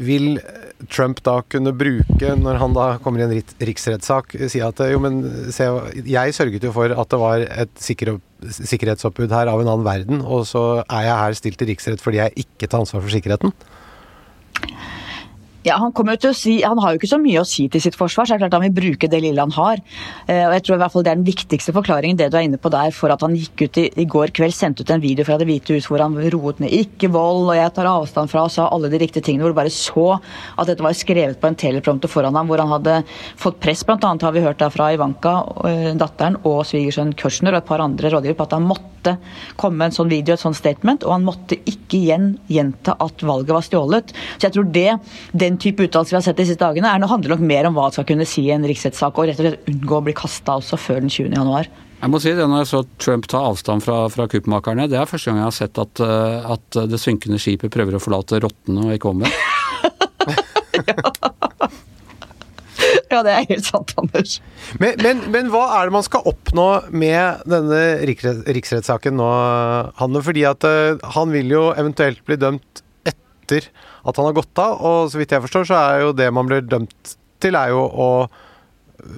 vil 0.00 0.38
Trump 0.88 1.20
da 1.26 1.40
kunne 1.52 1.74
bruke, 1.76 2.32
når 2.40 2.60
han 2.62 2.76
da 2.76 2.86
kommer 3.04 3.20
i 3.20 3.26
en 3.26 3.58
riksrettssak, 3.68 4.32
si 4.48 4.62
at 4.64 4.80
jo, 4.88 5.02
men 5.04 5.20
se, 5.52 5.68
jeg 6.08 6.36
sørget 6.36 6.64
jo 6.64 6.72
for 6.72 6.94
at 6.94 7.12
det 7.12 7.20
var 7.20 7.44
et 7.66 7.74
sikker, 7.84 8.14
sikkerhetsoppbud 8.62 9.36
her 9.36 9.52
av 9.52 9.60
en 9.60 9.68
annen 9.74 9.84
verden, 9.84 10.24
og 10.24 10.46
så 10.48 10.64
er 10.86 11.04
jeg 11.10 11.20
her 11.24 11.38
stilt 11.42 11.66
i 11.66 11.70
riksrett 11.74 12.00
fordi 12.00 12.22
jeg 12.22 12.46
ikke 12.46 12.70
tar 12.70 12.80
ansvar 12.80 13.04
for 13.04 13.12
sikkerheten? 13.12 13.52
Ja, 15.60 15.76
Han 15.76 15.92
jo 15.92 16.16
til 16.16 16.30
å 16.30 16.36
si, 16.36 16.54
han 16.64 16.78
har 16.80 16.94
jo 16.94 17.00
ikke 17.00 17.10
så 17.10 17.18
mye 17.20 17.42
å 17.42 17.48
si 17.48 17.66
til 17.68 17.82
sitt 17.84 17.96
forsvar, 17.98 18.24
så 18.24 18.32
det 18.32 18.38
er 18.38 18.42
klart 18.46 18.54
han 18.56 18.62
vil 18.64 18.78
bruke 18.78 19.08
det 19.12 19.18
lille 19.20 19.44
han 19.44 19.52
har. 19.52 19.82
Eh, 20.24 20.46
og 20.46 20.54
jeg 20.56 20.64
tror 20.64 20.76
i 20.76 20.80
hvert 20.80 20.94
fall 20.94 21.04
Det 21.04 21.10
er 21.12 21.18
den 21.18 21.26
viktigste 21.26 21.74
forklaringen 21.76 22.16
det 22.16 22.30
du 22.32 22.38
er 22.38 22.46
inne 22.48 22.60
på 22.60 22.72
der, 22.72 22.94
for 22.96 23.12
at 23.12 23.20
han 23.20 23.36
gikk 23.36 23.66
ut 23.66 23.80
i, 23.82 23.84
i 24.00 24.06
går 24.08 24.32
kveld, 24.36 24.56
sendte 24.56 24.86
ut 24.86 24.92
en 24.94 25.02
video 25.02 25.26
fra 25.28 25.36
Det 25.36 25.48
hvite 25.48 25.76
hus 25.76 25.88
hvor 25.90 26.00
han 26.00 26.16
roet 26.32 26.62
ned 26.64 26.72
'ikke 26.72 27.10
vold', 27.12 27.50
og 27.50 27.56
'jeg 27.56 27.74
tar 27.76 27.90
avstand 27.90 28.32
fra' 28.32 28.44
og 28.44 28.50
sa 28.50 28.68
alle 28.72 28.88
de 28.88 28.98
riktige 28.98 29.22
tingene. 29.22 29.44
Hvor 29.44 29.52
du 29.52 29.60
bare 29.60 29.68
så 29.68 30.20
at 30.56 30.66
dette 30.66 30.82
var 30.82 30.96
skrevet 30.96 31.40
på 31.40 31.48
en 31.48 31.54
teleprompter 31.56 32.08
foran 32.08 32.34
ham, 32.34 32.48
hvor 32.48 32.58
han 32.58 32.72
hadde 32.80 33.04
fått 33.36 33.60
press, 33.60 33.84
bl.a. 33.84 34.00
har 34.00 34.32
vi 34.32 34.40
hørt 34.40 34.64
fra 34.72 34.92
Ivanka, 34.94 35.44
eh, 35.68 35.92
datteren, 35.92 36.40
og 36.44 36.64
svigersønnen 36.64 37.16
Kushner 37.16 37.52
og 37.52 37.60
et 37.60 37.68
par 37.68 37.80
andre 37.80 38.08
rådgivere 38.08 38.36
på 38.36 38.48
at 38.48 38.56
han 38.56 38.64
måtte 38.64 39.18
komme 39.56 39.76
med 39.76 39.86
en 39.90 39.96
sånn 39.96 40.08
video, 40.08 40.34
et 40.34 40.40
sånt 40.40 40.56
statement, 40.56 41.04
og 41.04 41.12
han 41.12 41.24
måtte 41.24 41.56
ikke 41.56 42.00
igjen 42.00 42.38
gjenta 42.48 42.96
at 43.00 43.20
valget 43.20 43.52
var 43.52 43.64
stjålet. 43.64 44.12
Så 44.38 44.48
jeg 44.48 44.52
tror 44.52 44.72
det, 44.72 45.00
det 45.32 45.49
den 45.50 45.58
type 45.60 45.84
uttalelser 45.86 46.14
vi 46.14 46.20
har 46.20 46.26
sett 46.28 46.40
de 46.40 46.46
siste 46.48 46.64
dagene, 46.64 46.90
er, 46.90 47.10
handler 47.10 47.30
nok 47.34 47.44
mer 47.50 47.64
om 47.68 47.74
hva 47.76 47.84
han 47.88 47.94
skal 47.96 48.06
kunne 48.08 48.26
si 48.28 48.42
i 48.46 48.54
en 48.54 48.66
riksrettssak, 48.66 49.18
og 49.18 49.24
rett 49.28 49.40
og 49.42 49.46
slett 49.48 49.70
unngå 49.74 49.94
å 49.98 50.04
bli 50.06 50.14
kasta 50.16 50.50
også 50.60 50.74
før 50.80 50.98
den 51.04 51.12
20. 51.12 51.36
januar. 51.36 51.64
Jeg 52.00 52.08
må 52.08 52.16
si 52.22 52.30
det 52.32 52.46
når 52.48 52.58
jeg 52.62 52.70
så 52.70 52.80
Trump 53.02 53.24
ta 53.28 53.38
avstand 53.50 53.80
fra, 53.84 53.96
fra 54.12 54.24
kuppmakerne, 54.30 54.88
det 54.88 54.96
er 54.96 55.08
første 55.08 55.28
gang 55.28 55.38
jeg 55.42 55.50
har 55.50 55.58
sett 55.58 55.76
at, 55.82 55.94
eh, 56.00 56.52
at 56.54 56.66
det 56.88 57.00
synkende 57.00 57.38
skipet 57.42 57.74
prøver 57.74 57.92
å 57.98 58.00
forlate 58.00 58.40
rottene 58.40 58.80
og 58.86 58.92
ikke 58.96 59.12
omvendt. 59.12 59.36
ja. 63.12 63.18
det 63.26 63.32
er 63.34 63.50
helt 63.50 63.66
sant, 63.68 63.92
Anders. 64.00 64.32
Men, 64.80 64.92
men, 65.04 65.16
men, 65.34 65.44
hva 65.52 65.64
er 65.76 65.82
det 65.90 65.96
man 65.98 66.06
skal 66.06 66.28
oppnå 66.30 66.68
med 66.94 67.44
denne 67.52 67.82
riksrettssaken 68.08 69.14
nå, 69.20 69.30
Hanne? 70.00 70.20
Fordi 70.24 70.42
at 70.48 70.64
uh, 70.64 70.96
han 71.18 71.28
vil 71.36 71.48
jo 71.52 71.62
eventuelt 71.74 72.24
bli 72.24 72.36
dømt 72.40 72.80
etter 73.50 73.66
at 74.04 74.16
han 74.16 74.28
har 74.28 74.38
gått 74.38 74.62
av. 74.62 74.78
Og 74.78 75.10
så 75.10 75.20
vidt 75.20 75.34
jeg 75.34 75.44
forstår, 75.46 75.68
så 75.70 75.80
er 75.80 76.06
jo 76.06 76.14
det 76.16 76.30
man 76.34 76.48
blir 76.48 76.62
dømt 76.62 77.16
til, 77.40 77.56
er 77.56 77.74
jo 77.74 77.84
å 77.84 78.08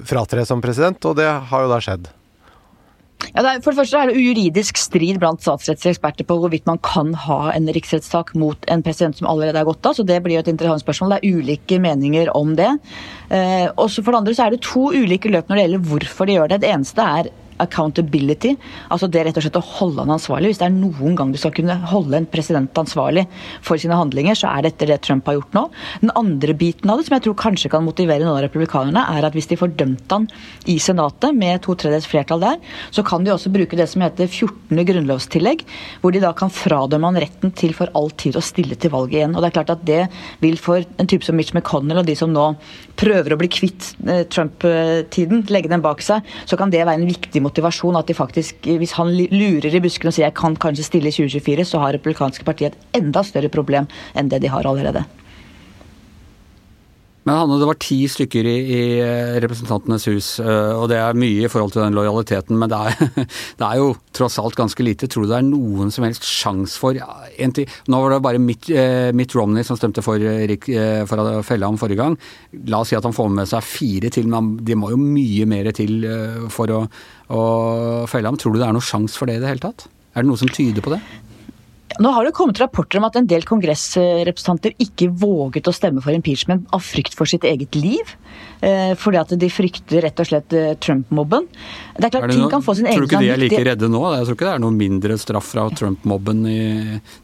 fratre 0.06 0.44
som 0.46 0.62
president, 0.62 1.00
og 1.04 1.18
det 1.18 1.28
har 1.28 1.64
jo 1.64 1.70
da 1.70 1.80
skjedd. 1.82 2.10
Ja, 3.32 3.44
er, 3.46 3.60
for 3.62 3.70
det 3.70 3.78
første 3.78 4.00
er 4.00 4.10
det 4.10 4.18
juridisk 4.18 4.78
strid 4.80 5.20
blant 5.22 5.44
statsrettslige 5.44 5.94
eksperter 5.94 6.26
på 6.26 6.36
hvorvidt 6.42 6.66
man 6.66 6.80
kan 6.82 7.12
ha 7.26 7.52
en 7.54 7.68
riksrettssak 7.70 8.34
mot 8.38 8.66
en 8.70 8.82
president 8.82 9.16
som 9.18 9.28
allerede 9.30 9.60
er 9.60 9.68
gått 9.68 9.86
av, 9.86 9.94
så 9.94 10.04
det 10.06 10.18
blir 10.24 10.36
jo 10.36 10.42
et 10.42 10.50
interessant 10.50 10.82
spørsmål. 10.82 11.14
Det 11.14 11.20
er 11.20 11.38
ulike 11.38 11.78
meninger 11.82 12.32
om 12.34 12.56
det. 12.58 12.72
Eh, 13.30 13.68
også 13.78 14.02
For 14.02 14.10
det 14.10 14.22
andre 14.22 14.34
så 14.36 14.46
er 14.46 14.56
det 14.56 14.64
to 14.66 14.88
ulike 14.90 15.30
løp 15.30 15.48
når 15.48 15.58
det 15.58 15.66
gjelder 15.66 15.86
hvorfor 15.92 16.28
de 16.28 16.36
gjør 16.36 16.52
det. 16.52 16.60
Det 16.64 16.72
eneste 16.74 17.06
er 17.20 17.30
accountability. 17.62 18.54
Altså 18.92 19.09
det 19.11 19.25
rett 19.26 19.38
og 19.38 19.47
slett 19.47 19.59
å 19.61 19.64
holde 19.78 20.04
han 20.04 20.14
ansvarlig. 20.16 20.52
Hvis 20.52 20.62
det 20.62 20.69
er 20.69 20.75
noen 20.75 21.16
gang 21.19 21.33
du 21.33 21.40
skal 21.40 21.54
kunne 21.57 21.76
holde 21.92 22.19
en 22.19 22.28
president 22.31 22.83
ansvarlig 22.83 23.26
for 23.64 23.81
sine 23.81 23.99
handlinger, 23.99 24.38
så 24.38 24.50
er 24.52 24.66
dette 24.66 24.88
det 24.88 25.00
Trump 25.07 25.28
har 25.31 25.38
gjort 25.38 25.57
nå. 25.57 25.64
Den 26.02 26.14
andre 26.19 26.57
biten 26.59 26.90
av 26.92 27.00
det, 27.00 27.07
som 27.09 27.16
jeg 27.16 27.26
tror 27.26 27.38
kanskje 27.42 27.73
kan 27.73 27.87
motivere 27.87 28.25
noen 28.25 28.38
av 28.38 28.45
republikanerne, 28.47 29.04
er 29.16 29.28
at 29.28 29.37
hvis 29.37 29.50
de 29.50 29.59
får 29.61 29.75
dømt 29.81 30.12
han 30.12 30.28
i 30.71 30.78
Senatet 30.83 31.37
med 31.37 31.62
to 31.64 31.76
tredjedels 31.78 32.09
flertall 32.11 32.42
der, 32.42 32.61
så 32.95 33.04
kan 33.07 33.25
de 33.25 33.33
også 33.35 33.52
bruke 33.54 33.78
det 33.78 33.88
som 33.90 34.04
heter 34.04 34.28
14. 34.28 34.83
grunnlovstillegg, 34.88 35.64
hvor 36.02 36.14
de 36.14 36.23
da 36.23 36.33
kan 36.37 36.52
fradømme 36.52 37.12
han 37.12 37.21
retten 37.23 37.54
til 37.59 37.76
for 37.76 37.92
all 37.99 38.11
tid 38.19 38.38
å 38.38 38.45
stille 38.45 38.78
til 38.78 38.92
valget 38.95 39.21
igjen. 39.21 39.37
Og 39.37 39.45
det 39.45 39.50
er 39.50 39.59
klart 39.59 39.75
at 39.76 39.87
det 39.88 40.02
vil 40.42 40.59
for 40.61 40.83
en 40.83 41.11
type 41.11 41.26
som 41.26 41.38
Mitch 41.38 41.54
McConnell 41.54 42.02
og 42.02 42.09
de 42.09 42.16
som 42.19 42.33
nå 42.33 42.52
prøver 42.99 43.35
å 43.35 43.40
bli 43.40 43.50
kvitt 43.52 43.92
eh, 44.07 44.25
Trump-tiden, 44.31 45.47
legge 45.52 45.71
den 45.73 45.85
bak 45.85 46.02
seg, 46.04 46.26
så 46.49 46.59
kan 46.61 46.73
det 46.73 46.83
være 46.85 46.99
en 47.00 47.09
viktig 47.09 47.42
motivasjon 47.42 47.51
at 47.52 48.06
de 48.06 48.14
faktisk, 48.14 48.56
hvis 48.64 48.92
han 48.92 49.12
lurer 49.12 49.75
i 49.75 49.80
buskene 49.80 50.09
og 50.09 50.14
sier 50.14 50.26
jeg 50.26 50.35
kan 50.35 50.56
kanskje 50.56 50.85
stille 50.85 51.09
i 51.09 51.12
2024, 51.12 51.64
så 51.64 51.78
har 51.78 51.92
republikanske 51.92 52.44
partiet 52.44 52.73
et 52.73 53.02
enda 53.02 53.23
større 53.23 53.49
problem 53.49 53.87
enn 54.14 54.28
det 54.28 54.42
de 54.42 54.49
har 54.49 54.66
allerede. 54.66 55.04
Men 57.23 57.38
Hanne, 57.38 57.59
det 57.61 57.69
var 57.69 57.79
ti 57.79 58.00
stykker 58.11 58.47
i, 58.50 58.55
i, 58.75 58.81
Representantenes 59.43 60.09
hus, 60.11 60.29
eh, 60.43 60.73
og 60.75 60.88
det 60.91 60.99
er 60.99 61.19
mye 61.19 61.47
i 61.47 61.50
forhold 61.50 61.75
til 61.75 61.85
den 61.85 61.95
lojaliteten. 61.95 62.59
Men 62.59 62.73
det 62.73 62.81
er, 62.81 63.26
det 63.61 63.69
er 63.69 63.79
jo 63.79 63.93
tross 64.17 64.41
alt 64.43 64.59
ganske 64.59 64.87
lite. 64.87 65.07
Tror 65.11 65.26
du 65.26 65.31
det 65.31 65.38
er 65.38 65.47
noen 65.47 65.95
som 65.95 66.07
helst 66.07 66.26
sjanse 66.26 66.81
for 66.83 66.99
ja, 66.99 67.07
Nå 67.93 68.02
var 68.02 68.17
det 68.17 68.21
bare 68.26 68.43
Mitt, 68.43 68.67
eh, 68.75 69.12
Mitt, 69.14 69.37
Romney 69.38 69.67
som 69.67 69.79
stemte 69.79 70.02
for, 70.05 70.19
eh, 70.19 71.02
for 71.09 71.23
å 71.23 71.41
felle 71.47 71.69
ham 71.69 71.79
forrige 71.81 72.02
gang. 72.02 72.19
La 72.67 72.83
oss 72.83 72.91
si 72.91 72.99
at 72.99 73.07
han 73.07 73.14
får 73.17 73.31
med 73.38 73.50
seg 73.50 73.67
fire 73.67 74.11
til, 74.12 74.26
men 74.31 74.57
de 74.67 74.79
må 74.79 74.91
jo 74.93 75.00
mye 75.00 75.47
mer 75.49 75.71
til 75.76 76.02
for 76.52 76.75
å, 76.75 76.85
å 77.31 77.43
felle 78.11 78.31
ham. 78.31 78.38
Tror 78.41 78.57
du 78.57 78.62
det 78.62 78.67
er 78.67 78.75
noen 78.75 78.91
sjanse 78.91 79.19
for 79.19 79.31
det 79.31 79.38
i 79.38 79.45
det 79.45 79.55
hele 79.55 79.69
tatt? 79.71 79.87
Er 80.12 80.25
det 80.25 80.29
noe 80.33 80.41
som 80.41 80.50
tyder 80.50 80.85
på 80.85 80.97
det? 80.97 81.00
Nå 82.00 82.12
har 82.14 82.25
det 82.25 82.32
kommet 82.37 82.61
rapporter 82.61 83.00
om 83.00 83.06
at 83.08 83.16
en 83.18 83.26
del 83.28 83.44
kongressrepresentanter 83.49 84.75
ikke 84.82 85.11
våget 85.11 85.68
å 85.68 85.75
stemme 85.75 86.02
for 86.04 86.14
impeachment 86.16 86.68
av 86.72 86.84
frykt 86.84 87.16
for 87.18 87.28
sitt 87.28 87.44
eget 87.49 87.76
liv. 87.76 88.14
Eh, 88.62 88.94
fordi 88.99 89.20
at 89.20 89.34
de 89.38 89.50
frykter 89.52 90.04
rett 90.06 90.22
og 90.22 90.28
slett 90.28 90.56
eh, 90.56 90.72
Trump-mobben. 90.80 91.49
Det 91.99 92.08
er 92.08 92.14
klart, 92.14 92.28
er 92.28 92.32
det 92.32 92.38
noe, 92.40 92.62
Tror 92.62 93.04
du 93.04 93.08
ikke 93.08 93.22
de 93.25 93.32
er 93.34 93.42
like 93.42 93.64
redde 93.66 93.90
nå? 93.92 94.04
Jeg 94.16 94.28
tror 94.28 94.38
ikke 94.38 94.49
det 94.49 94.54
er 94.54 94.64
noe 94.64 94.76
mindre 94.76 95.18
straff 95.20 95.52
fra 95.52 95.66
Trump-mobben 95.75 96.46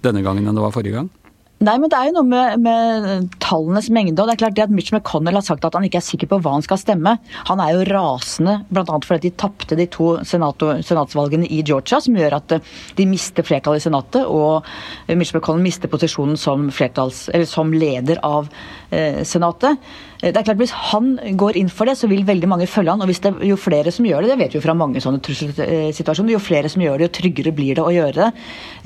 denne 0.04 0.24
gangen 0.26 0.44
enn 0.44 0.58
det 0.58 0.64
var 0.64 0.74
forrige 0.74 0.98
gang? 0.98 1.12
Nei, 1.58 1.74
men 1.82 1.90
det 1.90 1.98
er 1.98 2.06
jo 2.06 2.20
noe 2.20 2.28
med, 2.28 2.60
med, 2.62 3.32
tallenes 3.42 3.88
mengde. 3.90 4.14
og 4.22 4.28
det 4.28 4.36
er 4.36 4.40
klart 4.44 4.54
det 4.54 4.66
at 4.68 4.74
Mitch 4.74 4.92
McConnell 4.94 5.40
har 5.40 5.42
sagt 5.42 5.64
at 5.66 5.74
han 5.74 5.86
ikke 5.88 5.98
er 5.98 6.06
sikker 6.06 6.30
på 6.30 6.38
hva 6.44 6.52
han 6.54 6.62
skal 6.62 6.78
stemme. 6.78 7.16
Han 7.48 7.62
er 7.64 7.72
jo 7.74 7.86
rasende, 7.88 8.60
bl.a. 8.70 8.84
fordi 9.02 9.26
de 9.26 9.38
tapte 9.42 9.78
de 9.78 9.88
to 9.90 10.12
senatsvalgene 10.22 11.48
i 11.50 11.64
Georgia, 11.66 11.98
som 12.04 12.14
gjør 12.14 12.38
at 12.38 12.54
eh, 12.54 12.70
de 13.00 13.08
mister 13.10 13.46
flertallet 13.46 13.82
i 13.82 13.86
Senatet, 13.88 14.22
og 14.30 14.68
Mitch 15.10 15.34
McConnell 15.34 15.66
mister 15.66 15.90
posisjonen 15.90 16.38
som, 16.38 16.68
som 16.70 17.74
leder 17.74 18.22
av 18.22 18.46
eh, 18.94 19.24
Senatet. 19.26 19.82
Eh, 20.22 20.32
det 20.32 20.40
er 20.40 20.46
klart 20.48 20.60
Hvis 20.60 20.74
han 20.92 21.12
går 21.38 21.58
inn 21.60 21.70
for 21.72 21.88
det, 21.88 21.96
så 21.98 22.10
vil 22.10 22.26
veldig 22.26 22.50
mange 22.50 22.68
følge 22.70 22.94
han. 22.94 23.02
og 23.02 23.10
hvis 23.10 23.22
det, 23.24 23.34
Jo 23.46 23.58
flere 23.60 23.92
som 23.94 24.06
gjør 24.06 24.24
det, 24.24 24.32
det 24.32 24.38
vet 24.40 24.54
vi 24.54 24.60
jo 24.60 24.64
fra 24.64 24.74
mange 24.74 25.02
sånne 25.02 25.22
trusselsituasjoner, 25.24 26.34
jo 26.34 26.42
flere 26.42 26.70
som 26.72 26.82
gjør 26.82 26.98
det, 26.98 27.08
jo 27.08 27.16
tryggere 27.20 27.54
blir 27.54 27.78
det 27.78 27.84
å 27.84 27.92
gjøre 27.94 28.16
det. 28.18 28.30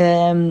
Um, 0.02 0.42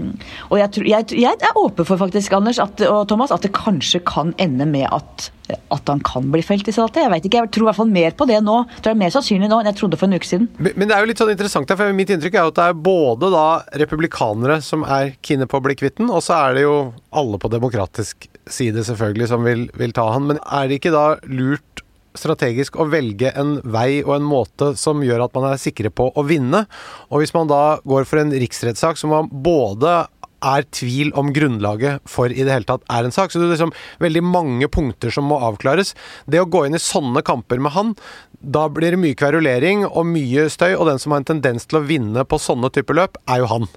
og 0.49 0.57
jeg, 0.59 0.85
jeg, 0.89 1.11
jeg, 1.21 1.37
er 1.37 1.59
åpen 1.59 1.87
for 1.87 2.01
faktisk, 2.01 2.33
Anders 2.37 2.59
at, 2.61 2.81
og 2.87 3.05
Thomas, 3.09 3.33
at 3.33 3.45
det 3.45 3.53
kanskje 3.55 4.01
kan 4.05 4.33
ende 4.41 4.65
med 4.69 4.87
at, 4.91 5.29
at 5.73 5.91
han 5.91 6.01
kan 6.05 6.29
bli 6.33 6.43
felt 6.45 6.67
i 6.69 6.75
Salatet. 6.75 7.03
Jeg 7.05 7.13
vet 7.13 7.27
ikke, 7.27 7.43
jeg 7.43 7.53
tror 7.53 7.67
i 7.67 7.69
hvert 7.69 7.79
fall 7.81 7.93
mer 7.93 8.17
på 8.17 8.27
det 8.29 8.39
nå. 8.45 8.57
Jeg 8.63 8.81
tror 8.81 8.89
det 8.89 8.95
er 8.95 9.01
mer 9.03 9.15
sannsynlig 9.15 9.51
nå 9.51 9.61
enn 9.61 9.71
jeg 9.71 9.79
trodde 9.81 10.01
for 10.01 10.09
en 10.09 10.17
uke 10.17 10.29
siden. 10.29 10.49
Men, 10.57 10.75
men 10.75 10.89
det 10.89 10.97
er 10.97 11.05
jo 11.05 11.11
litt 11.11 11.21
sånn 11.21 11.33
interessant, 11.33 11.75
for 11.77 11.97
mitt 11.97 12.13
inntrykk 12.13 12.37
er 12.37 12.47
jo 12.47 12.53
at 12.53 12.59
det 12.61 12.67
er 12.71 12.83
både 12.89 13.31
da 13.33 13.47
republikanere 13.83 14.61
som 14.65 14.85
er 14.87 15.15
kine 15.25 15.49
på 15.49 15.61
å 15.61 15.65
bli 15.65 15.77
kvitt 15.77 15.99
den, 16.01 16.11
og 16.11 16.23
så 16.25 16.39
er 16.39 16.57
det 16.57 16.67
jo 16.67 16.77
alle 17.11 17.41
på 17.41 17.51
demokratisk 17.51 18.30
side 18.49 18.85
selvfølgelig 18.87 19.29
som 19.31 19.45
vil, 19.45 19.67
vil 19.77 19.95
ta 19.95 20.07
han. 20.13 20.29
Men 20.29 20.41
er 20.45 20.69
det 20.69 20.79
ikke 20.79 20.95
da 20.95 21.05
lurt 21.29 21.83
strategisk 22.17 22.75
å 22.75 22.89
velge 22.91 23.31
en 23.39 23.59
vei 23.71 24.01
og 24.03 24.17
en 24.17 24.25
måte 24.27 24.73
som 24.79 25.03
gjør 25.05 25.27
at 25.27 25.37
man 25.37 25.51
er 25.51 25.61
sikre 25.61 25.91
på 25.93 26.09
å 26.11 26.25
vinne? 26.27 26.65
Og 27.09 27.21
hvis 27.21 27.35
man 27.37 27.51
da 27.51 27.79
går 27.87 28.09
for 28.09 28.23
en 28.23 28.33
riksrettssak 28.33 28.99
som 28.99 29.13
man 29.15 29.31
både 29.31 30.01
er 30.41 30.65
tvil 30.73 31.11
om 31.17 31.29
grunnlaget 31.33 32.01
for 32.09 32.33
i 32.33 32.41
det 32.41 32.53
hele 32.53 32.67
tatt 32.67 32.85
er 32.89 33.05
en 33.05 33.13
sak. 33.13 33.31
Så 33.31 33.39
det 33.39 33.47
er 33.47 33.53
liksom 33.55 33.75
veldig 34.01 34.23
mange 34.25 34.69
punkter 34.73 35.13
som 35.13 35.27
må 35.29 35.37
avklares. 35.45 35.93
Det 36.25 36.41
å 36.41 36.49
gå 36.49 36.65
inn 36.65 36.77
i 36.77 36.81
sånne 36.81 37.23
kamper 37.25 37.61
med 37.61 37.75
han, 37.75 37.93
da 38.41 38.67
blir 38.73 38.95
det 38.95 39.01
mye 39.01 39.17
kverulering 39.17 39.85
og 39.85 40.07
mye 40.09 40.47
støy, 40.49 40.73
og 40.73 40.87
den 40.89 41.01
som 41.01 41.13
har 41.13 41.21
en 41.21 41.31
tendens 41.35 41.69
til 41.69 41.81
å 41.81 41.85
vinne 41.85 42.25
på 42.25 42.41
sånne 42.41 42.73
typer 42.73 42.97
løp, 42.97 43.21
er 43.29 43.43
jo 43.43 43.51
han. 43.53 43.69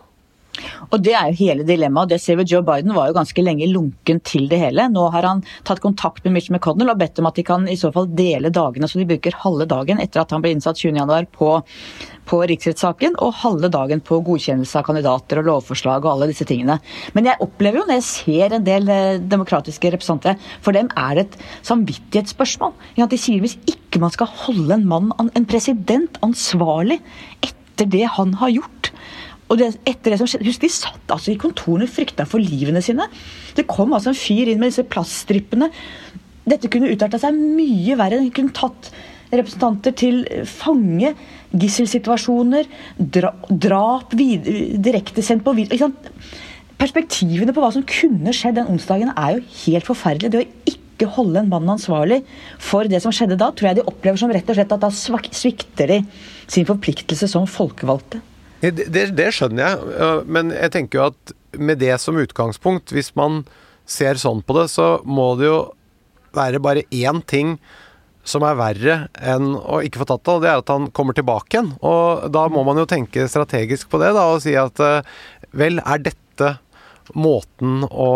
Og 0.90 1.00
Det 1.02 1.14
er 1.16 1.30
jo 1.30 1.38
hele 1.40 1.66
dilemmaet. 1.66 2.12
Det 2.14 2.20
ser 2.22 2.38
vi 2.38 2.46
Joe 2.48 2.62
Biden 2.66 2.94
var 2.94 3.08
jo 3.08 3.16
ganske 3.16 3.44
lenge 3.44 3.66
lunken 3.70 4.20
til 4.24 4.46
det 4.50 4.60
hele. 4.60 4.86
Nå 4.92 5.08
har 5.14 5.26
han 5.26 5.42
tatt 5.66 5.82
kontakt 5.84 6.24
med 6.24 6.36
Mitch 6.36 6.50
McConnell 6.52 6.92
og 6.92 7.00
bedt 7.00 7.18
om 7.20 7.28
at 7.30 7.38
de 7.38 7.44
kan 7.46 7.66
i 7.70 7.76
så 7.80 7.90
fall 7.94 8.08
dele 8.14 8.52
dagene, 8.54 8.88
så 8.88 9.00
de 9.00 9.08
bruker 9.08 9.36
halve 9.44 9.66
dagen 9.70 10.02
etter 10.02 10.22
at 10.22 10.34
han 10.34 10.44
ble 10.44 10.54
innsatt 10.54 10.80
20.1 10.80 11.28
på, 11.34 11.50
på 12.30 12.40
riksrettssaken, 12.50 13.18
og 13.24 13.34
halve 13.42 13.70
dagen 13.72 14.02
på 14.04 14.20
godkjennelse 14.26 14.80
av 14.80 14.86
kandidater 14.86 15.42
og 15.42 15.50
lovforslag 15.50 16.04
og 16.04 16.12
alle 16.14 16.30
disse 16.30 16.46
tingene. 16.48 16.78
Men 17.16 17.30
jeg 17.30 17.42
opplever 17.44 17.80
jo 17.80 17.88
når 17.88 18.00
jeg 18.00 18.08
ser 18.10 18.56
en 18.56 18.66
del 18.66 18.88
eh, 18.92 19.20
demokratiske 19.20 19.94
representanter, 19.96 20.38
for 20.64 20.76
dem 20.76 20.90
er 20.94 21.18
det 21.18 21.26
et 21.26 21.38
samvittighetsspørsmål. 21.66 22.74
De 23.14 23.20
sier 23.20 23.42
hvis 23.42 23.58
ikke 23.70 24.00
man 24.02 24.12
skal 24.14 24.30
holde 24.46 24.78
en 24.78 24.88
mann, 24.88 25.12
en 25.20 25.48
president, 25.48 26.18
ansvarlig 26.24 27.00
etter 27.44 27.88
det 27.90 28.06
han 28.16 28.36
har 28.40 28.52
gjort 28.54 28.83
og 29.52 29.60
det, 29.60 29.70
etter 29.86 30.14
det 30.14 30.18
som 30.20 30.28
skjedde, 30.28 30.46
Husk, 30.48 30.62
de 30.64 30.72
satt 30.72 31.12
altså 31.12 31.34
i 31.34 31.40
kontorene 31.40 31.88
frykta 31.90 32.24
for 32.28 32.42
livene 32.42 32.80
sine. 32.84 33.06
Det 33.56 33.66
kom 33.68 33.92
altså 33.92 34.12
en 34.12 34.18
fyr 34.18 34.50
inn 34.50 34.62
med 34.62 34.72
disse 34.72 34.86
plaststrippene. 34.88 35.68
Dette 36.48 36.70
kunne 36.72 36.92
utarta 36.92 37.20
seg 37.20 37.36
mye 37.36 37.96
verre. 38.00 38.22
De 38.24 38.32
kunne 38.34 38.54
tatt 38.56 38.90
representanter 39.34 39.94
til 39.98 40.22
fange, 40.48 41.12
gisselsituasjoner, 41.54 42.68
dra, 42.98 43.34
drap, 43.48 44.14
direktesendt 44.16 45.44
på 45.46 45.54
video. 45.58 45.90
Perspektivene 46.80 47.54
på 47.54 47.62
hva 47.62 47.70
som 47.74 47.86
kunne 47.88 48.34
skjedd 48.34 48.58
den 48.58 48.70
onsdagen, 48.72 49.12
er 49.14 49.36
jo 49.36 49.46
helt 49.64 49.88
forferdelig. 49.88 50.32
Det 50.32 50.42
å 50.42 50.74
ikke 50.74 51.10
holde 51.16 51.42
en 51.42 51.50
mann 51.50 51.72
ansvarlig 51.74 52.22
for 52.62 52.88
det 52.90 53.02
som 53.04 53.12
skjedde 53.14 53.38
da, 53.40 53.50
tror 53.52 53.70
jeg 53.70 53.80
de 53.80 53.88
opplever 53.90 54.20
som 54.20 54.32
rett 54.32 54.48
og 54.48 54.56
slett 54.56 54.76
at 54.76 54.84
da 54.84 54.92
svikter 54.94 55.90
de 55.90 56.04
sin 56.48 56.68
forpliktelse 56.68 57.28
som 57.30 57.48
folkevalgte. 57.50 58.22
Det, 58.72 59.08
det, 59.16 59.30
skjønner 59.34 59.64
jeg, 59.66 60.24
men 60.30 60.52
jeg 60.54 60.72
tenker 60.72 61.00
jo 61.00 61.06
at 61.12 61.32
med 61.58 61.80
det 61.82 61.94
som 62.02 62.18
utgangspunkt, 62.18 62.94
hvis 62.94 63.12
man 63.18 63.42
ser 63.84 64.18
sånn 64.20 64.40
på 64.46 64.56
det, 64.56 64.68
så 64.72 64.98
må 65.04 65.34
det 65.38 65.50
jo 65.50 65.58
være 66.34 66.62
bare 66.62 66.86
én 66.94 67.20
ting 67.28 67.58
som 68.24 68.44
er 68.48 68.56
verre 68.56 68.96
enn 69.20 69.52
å 69.54 69.82
ikke 69.84 70.00
få 70.00 70.08
tatt 70.08 70.24
det, 70.24 70.34
og 70.34 70.44
det 70.44 70.50
er 70.50 70.62
at 70.62 70.72
han 70.72 70.88
kommer 70.96 71.16
tilbake 71.16 71.58
igjen. 71.58 71.74
Og 71.84 72.24
da 72.32 72.46
må 72.52 72.64
man 72.66 72.80
jo 72.80 72.88
tenke 72.88 73.28
strategisk 73.30 73.90
på 73.92 74.00
det, 74.00 74.14
da, 74.16 74.26
og 74.32 74.40
si 74.44 74.56
at 74.58 74.80
eh, 74.80 75.10
vel, 75.52 75.80
er 75.84 76.04
dette 76.06 76.54
måten 77.12 77.84
å 77.84 78.10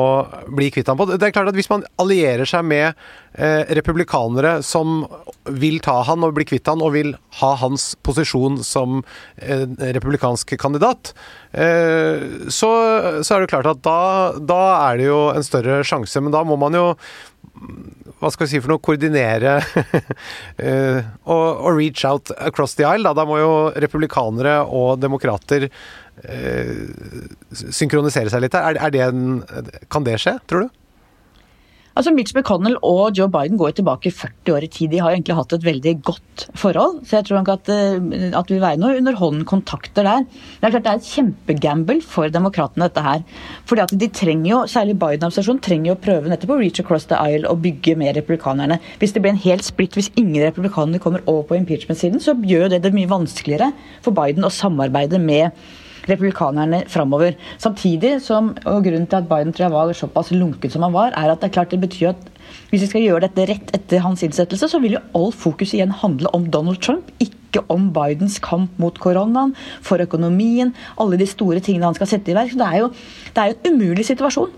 bli 0.49 0.71
kvitt 0.73 0.89
ham 0.89 0.99
på. 0.99 1.07
Det 1.11 1.29
er 1.29 1.35
klart 1.35 1.51
at 1.51 1.59
Hvis 1.59 1.71
man 1.71 1.85
allierer 2.01 2.49
seg 2.49 2.65
med 2.65 2.95
eh, 3.35 3.69
republikanere 3.77 4.59
som 4.65 5.03
vil 5.45 5.81
ta 5.85 6.01
han 6.09 6.25
og 6.25 6.35
bli 6.39 6.47
kvitt 6.49 6.71
han, 6.71 6.83
og 6.85 6.95
vil 6.97 7.15
ha 7.41 7.53
hans 7.61 7.91
posisjon 8.07 8.63
som 8.65 9.03
eh, 9.37 9.67
republikansk 9.99 10.57
kandidat, 10.61 11.13
eh, 11.53 12.49
så, 12.49 12.73
så, 13.21 13.35
er 13.35 13.45
det 13.45 13.53
klart 13.53 13.71
at 13.71 13.85
da, 13.85 14.01
da 14.41 14.63
er 14.89 15.01
det 15.01 15.11
jo 15.11 15.23
en 15.35 15.47
større 15.47 15.83
sjanse. 15.87 16.23
Men 16.25 16.35
da 16.35 16.45
må 16.47 16.57
man 16.61 16.77
jo 16.79 16.91
hva 18.19 18.31
skal 18.33 18.47
vi 18.47 18.51
si 18.51 18.61
for 18.63 18.73
noe, 18.73 18.83
koordinere 18.83 19.59
uh, 19.63 20.99
og, 21.33 21.47
og, 21.47 21.71
reach 21.77 22.05
out 22.07 22.33
across 22.39 22.75
the 22.79 22.87
aisle. 22.87 23.07
Da. 23.07 23.15
da 23.21 23.27
må 23.29 23.39
jo 23.41 23.53
republikanere 23.79 24.61
og 24.65 24.99
demokrater 25.03 25.69
synkronisere 27.53 28.33
seg 28.33 28.45
litt. 28.45 28.59
Er, 28.59 28.79
er 28.79 28.95
det 28.95 29.05
en, 29.07 29.41
kan 29.93 30.07
det 30.07 30.19
skje, 30.23 30.39
tror 30.51 30.67
du? 30.67 30.79
Altså 31.99 32.13
Mitch 32.15 32.31
McConnell 32.31 32.77
og 32.87 33.17
Joe 33.19 33.27
Biden 33.27 33.59
går 33.59 33.73
tilbake 33.75 34.13
40 34.15 34.53
år 34.55 34.63
i 34.63 34.69
tid. 34.71 34.93
De 34.93 35.01
har 35.03 35.11
egentlig 35.11 35.35
hatt 35.35 35.55
et 35.57 35.65
veldig 35.67 35.95
godt 36.07 36.45
forhold. 36.55 37.01
Så 37.03 37.17
jeg 37.17 37.27
tror 37.27 37.41
nok 37.41 37.49
at, 37.57 37.71
eh, 37.75 38.29
at 38.39 38.47
det 38.47 38.55
vil 38.55 38.63
være 38.63 38.79
noen 38.79 39.01
underholdende 39.01 39.49
kontakter 39.51 40.07
der. 40.07 40.23
Det 40.23 40.69
er 40.69 40.75
klart 40.77 40.85
det 40.85 40.93
er 40.93 41.01
et 41.01 41.09
kjempegamble 41.09 41.97
for 42.07 42.31
demokratene, 42.31 42.87
dette 42.87 43.03
her. 43.03 43.25
Fordi 43.67 43.83
at 43.83 43.97
de 43.99 44.09
trenger 44.15 44.47
jo, 44.53 44.61
særlig 44.71 44.95
Biden-administrasjonen, 44.95 45.65
trenger 45.67 45.91
jo 45.91 45.97
å 45.97 46.05
prøve 46.07 46.31
nettopp 46.31 46.55
å 46.55 46.61
reach 46.61 46.79
across 46.79 47.11
the 47.11 47.19
aisle 47.19 47.51
og 47.51 47.67
bygge 47.67 47.97
med 47.99 48.15
republikanerne. 48.15 48.79
Hvis 49.03 49.17
det 49.17 49.25
blir 49.25 49.35
en 49.35 49.43
helt 49.49 49.67
splitt, 49.67 49.99
hvis 49.99 50.13
ingen 50.15 50.47
republikanere 50.47 51.03
kommer 51.03 51.27
over 51.27 51.51
på 51.51 51.59
impeachment-siden, 51.59 52.23
så 52.23 52.39
gjør 52.39 52.77
det 52.77 52.85
det 52.87 52.95
mye 52.95 53.11
vanskeligere 53.11 53.73
for 54.07 54.15
Biden 54.15 54.47
å 54.47 54.55
samarbeide 54.55 55.19
med 55.19 55.51
republikanerne 56.09 56.83
framover. 56.91 57.37
Samtidig 57.61 58.19
som, 58.25 58.53
og 58.65 58.85
grunnen 58.87 59.07
til 59.09 59.21
at 59.21 59.29
Biden 59.31 59.55
tror 59.55 59.67
jeg 59.67 59.75
var 59.75 59.95
såpass 59.97 60.33
lunken 60.35 60.73
som 60.73 60.87
han 60.87 60.95
var, 60.97 61.15
er 61.17 61.33
at 61.33 61.43
det 61.43 61.51
er 61.51 61.57
klart 61.59 61.75
det 61.75 61.83
betyr 61.85 62.13
at 62.13 62.29
hvis 62.71 62.85
vi 62.85 62.91
skal 62.91 63.05
gjøre 63.05 63.27
dette 63.27 63.47
rett 63.51 63.73
etter 63.77 64.03
hans 64.05 64.23
innsettelse, 64.25 64.71
så 64.71 64.81
vil 64.81 64.97
jo 64.97 65.05
all 65.17 65.33
fokus 65.37 65.75
igjen 65.77 65.93
handle 66.03 66.33
om 66.37 66.49
Donald 66.53 66.81
Trump, 66.85 67.11
ikke 67.21 67.63
om 67.73 67.91
Bidens 67.95 68.39
kamp 68.45 68.73
mot 68.81 68.97
koronaen, 69.01 69.55
for 69.85 70.01
økonomien, 70.05 70.75
alle 71.01 71.21
de 71.21 71.29
store 71.29 71.63
tingene 71.65 71.89
han 71.89 71.97
skal 71.97 72.11
sette 72.11 72.33
i 72.33 72.37
verk. 72.37 72.53
Så 72.53 72.61
det 72.61 72.69
er 72.69 72.83
jo, 72.83 72.91
det 73.35 73.45
er 73.45 73.53
jo 73.53 73.59
en 73.59 73.77
umulig 73.77 74.09
situasjon. 74.09 74.53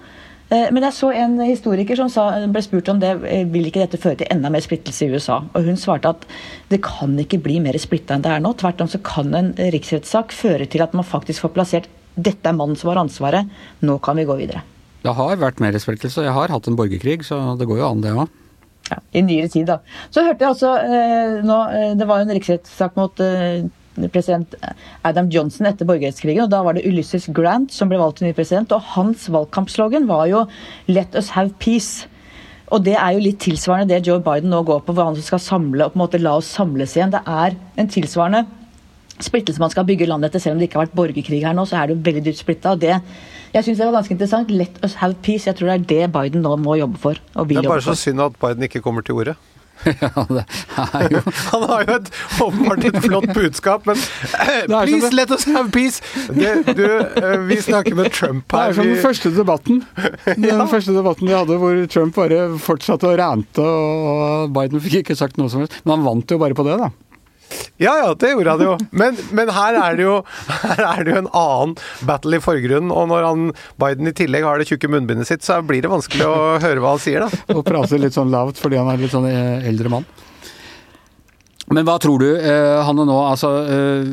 Eh, 0.51 0.67
men 0.75 0.83
jeg 0.89 0.97
så 0.97 1.13
en 1.15 1.39
historiker 1.43 1.99
som 1.99 2.11
sa, 2.11 2.27
ble 2.51 2.63
spurt 2.65 2.91
om 2.91 2.99
det 3.03 3.13
eh, 3.29 3.47
vil 3.51 3.69
ikke 3.71 3.85
dette 3.85 4.01
føre 4.03 4.19
til 4.21 4.31
enda 4.35 4.51
mer 4.51 4.65
splittelse 4.65 5.07
i 5.07 5.15
USA. 5.15 5.41
Og 5.55 5.69
hun 5.69 5.79
svarte 5.79 6.11
at 6.17 6.27
det 6.73 6.83
kan 6.87 7.15
ikke 7.23 7.41
bli 7.45 7.61
mer 7.63 7.79
splitta 7.79 8.17
enn 8.17 8.27
det 8.27 8.35
er 8.35 8.43
nå. 8.43 8.53
Tvert 8.59 8.83
om 8.83 8.91
så 8.91 8.99
kan 9.07 9.31
en 9.39 9.55
riksrettssak 9.59 10.35
føre 10.35 10.67
til 10.71 10.83
at 10.83 10.97
man 10.97 11.07
faktisk 11.07 11.47
får 11.47 11.55
plassert 11.57 11.91
dette 12.21 12.51
er 12.51 12.57
mannen 12.57 12.77
som 12.77 12.91
har 12.91 13.01
ansvaret, 13.01 13.49
nå 13.87 13.97
kan 14.03 14.19
vi 14.19 14.27
gå 14.29 14.37
videre. 14.41 14.65
Det 15.01 15.15
har 15.17 15.41
vært 15.41 15.61
mer 15.63 15.77
splittelse. 15.81 16.27
Jeg 16.27 16.37
har 16.37 16.53
hatt 16.53 16.69
en 16.69 16.77
borgerkrig, 16.77 17.23
så 17.25 17.39
det 17.57 17.69
går 17.69 17.81
jo 17.81 17.87
an, 17.89 18.03
det 18.05 18.13
òg. 18.13 18.37
Ja, 18.91 18.99
I 19.15 19.23
nyere 19.23 19.49
tid, 19.49 19.69
da. 19.69 19.79
Så 20.11 20.25
hørte 20.27 20.45
jeg 20.45 20.51
også 20.51 20.71
eh, 20.83 21.35
nå 21.47 21.59
eh, 21.71 21.93
Det 21.95 22.07
var 22.09 22.19
jo 22.19 22.27
en 22.27 22.33
riksrettssak 22.35 22.97
mot 22.99 23.21
eh, 23.23 23.63
president 24.13 24.55
Adam 25.05 25.29
Johnson 25.33 25.67
etter 25.67 25.89
borgerrettskrigen. 25.89 26.45
og 26.45 26.51
Da 26.51 26.63
var 26.63 26.75
det 26.75 26.87
Ulysses 26.87 27.29
Grant 27.35 27.73
som 27.73 27.91
ble 27.91 27.99
valgt 27.99 28.19
til 28.19 28.29
ny 28.29 28.35
president. 28.37 28.73
Og 28.73 28.81
hans 28.95 29.29
valgkampslogan 29.31 30.09
var 30.09 30.27
jo 30.27 30.47
'Let 30.89 31.15
us 31.17 31.31
have 31.31 31.51
peace'. 31.61 32.07
Og 32.71 32.85
det 32.85 32.95
er 32.95 33.13
jo 33.13 33.19
litt 33.19 33.41
tilsvarende 33.41 33.89
det 33.89 34.07
Joe 34.07 34.21
Biden 34.21 34.51
nå 34.51 34.63
går 34.63 34.85
på, 34.87 34.93
hvor 34.93 35.05
han 35.05 35.17
skal 35.17 35.39
samle 35.39 35.85
og 35.85 35.93
på 35.93 35.99
en 35.99 36.07
måte 36.07 36.23
la 36.23 36.37
oss 36.37 36.47
samles 36.47 36.95
igjen. 36.97 37.11
Det 37.11 37.23
er 37.27 37.57
en 37.77 37.89
tilsvarende 37.89 38.47
splittelse 39.19 39.61
man 39.61 39.71
skal 39.71 39.85
bygge 39.85 40.07
landet 40.07 40.31
etter. 40.31 40.41
Selv 40.41 40.53
om 40.55 40.59
det 40.61 40.69
ikke 40.71 40.79
har 40.79 40.87
vært 40.87 40.97
borgerkrig 40.97 41.43
her 41.43 41.53
nå, 41.53 41.67
så 41.67 41.83
er 41.83 41.87
det 41.89 41.97
jo 41.97 42.03
veldig 42.07 42.25
dypt 42.25 42.39
splitta. 42.39 42.71
Og 42.71 42.81
det 42.81 43.01
jeg 43.51 43.65
syns 43.65 43.81
det 43.81 43.87
var 43.87 43.97
ganske 43.99 44.15
interessant. 44.15 44.51
Let 44.51 44.79
us 44.85 44.95
have 44.95 45.15
peace. 45.23 45.49
Jeg 45.49 45.57
tror 45.59 45.73
det 45.73 45.75
er 45.75 45.87
det 45.91 46.13
Biden 46.15 46.43
nå 46.43 46.55
må 46.57 46.77
jobbe 46.79 46.99
for. 46.99 47.15
det 47.15 47.57
er 47.57 47.67
bare 47.67 47.83
så 47.83 47.97
synd 47.99 48.23
at 48.23 48.39
Biden 48.39 48.63
ikke 48.63 48.81
kommer 48.81 49.03
til 49.03 49.15
ordet. 49.15 49.35
ja, 50.03 50.25
det 50.29 50.45
er 50.77 51.15
jo 51.15 51.23
Han 51.51 51.65
har 51.71 51.85
jo 51.87 51.97
et, 51.97 52.11
åpenbart 52.45 52.87
et 52.89 52.99
flott 53.05 53.29
budskap, 53.37 53.87
men 53.89 53.99
Please 54.69 55.09
det... 55.09 55.13
let 55.17 55.35
us 55.35 55.47
have 55.49 55.71
peace! 55.75 56.03
Det, 56.29 56.77
du, 56.77 56.85
eh, 57.01 57.37
vi 57.49 57.61
snakker 57.63 57.97
med 57.99 58.13
Trump 58.15 58.53
her. 58.53 58.71
Det 58.71 58.75
er 58.75 58.81
som 58.81 58.91
den 58.91 59.03
første 59.03 59.35
debatten. 59.35 59.85
Den 60.27 60.49
ja. 60.51 60.67
første 60.71 60.95
debatten 60.97 61.31
vi 61.31 61.37
hadde 61.37 61.61
hvor 61.61 61.85
Trump 61.93 62.17
bare 62.19 62.43
fortsatte 62.61 63.09
å 63.09 63.17
rante, 63.21 63.65
og 63.65 64.53
Biden 64.57 64.83
fikk 64.85 65.01
ikke 65.03 65.19
sagt 65.19 65.41
noe 65.41 65.53
som 65.53 65.65
helst. 65.65 65.81
Men 65.85 65.99
han 65.99 66.09
vant 66.09 66.35
jo 66.35 66.41
bare 66.41 66.57
på 66.57 66.67
det, 66.67 66.77
da. 66.81 66.91
Ja 67.81 67.95
ja, 67.99 68.15
det 68.15 68.33
gjorde 68.35 68.55
han 68.55 68.65
jo. 68.65 68.77
Men, 68.91 69.19
men 69.37 69.53
her, 69.57 69.79
er 69.81 69.99
det 69.99 70.05
jo, 70.05 70.17
her 70.63 70.83
er 70.85 71.05
det 71.07 71.15
jo 71.15 71.21
en 71.23 71.31
annen 71.33 71.77
battle 72.09 72.39
i 72.41 72.45
forgrunnen. 72.45 72.93
Og 72.95 73.09
når 73.11 73.27
han, 73.29 73.47
Biden 73.81 74.11
i 74.11 74.15
tillegg 74.17 74.47
har 74.47 74.61
det 74.61 74.69
tjukke 74.71 74.91
munnbindet 74.93 75.31
sitt, 75.31 75.47
så 75.47 75.61
blir 75.67 75.85
det 75.85 75.93
vanskelig 75.93 76.27
å 76.29 76.41
høre 76.63 76.83
hva 76.83 76.97
han 76.97 77.03
sier, 77.03 77.27
da. 77.27 77.45
Og 77.57 77.65
prater 77.67 78.03
litt 78.03 78.17
sånn 78.17 78.33
lavt 78.33 78.61
fordi 78.61 78.81
han 78.81 78.91
er 78.93 79.01
litt 79.01 79.15
sånn 79.15 79.29
eh, 79.31 79.69
eldre 79.71 79.93
mann. 79.97 80.09
Men 81.71 81.87
hva 81.87 82.01
tror 82.03 82.19
du, 82.19 82.29
eh, 82.35 82.81
Hanne, 82.83 83.05
nå? 83.07 83.17
Altså, 83.31 83.49
eh, 83.71 84.09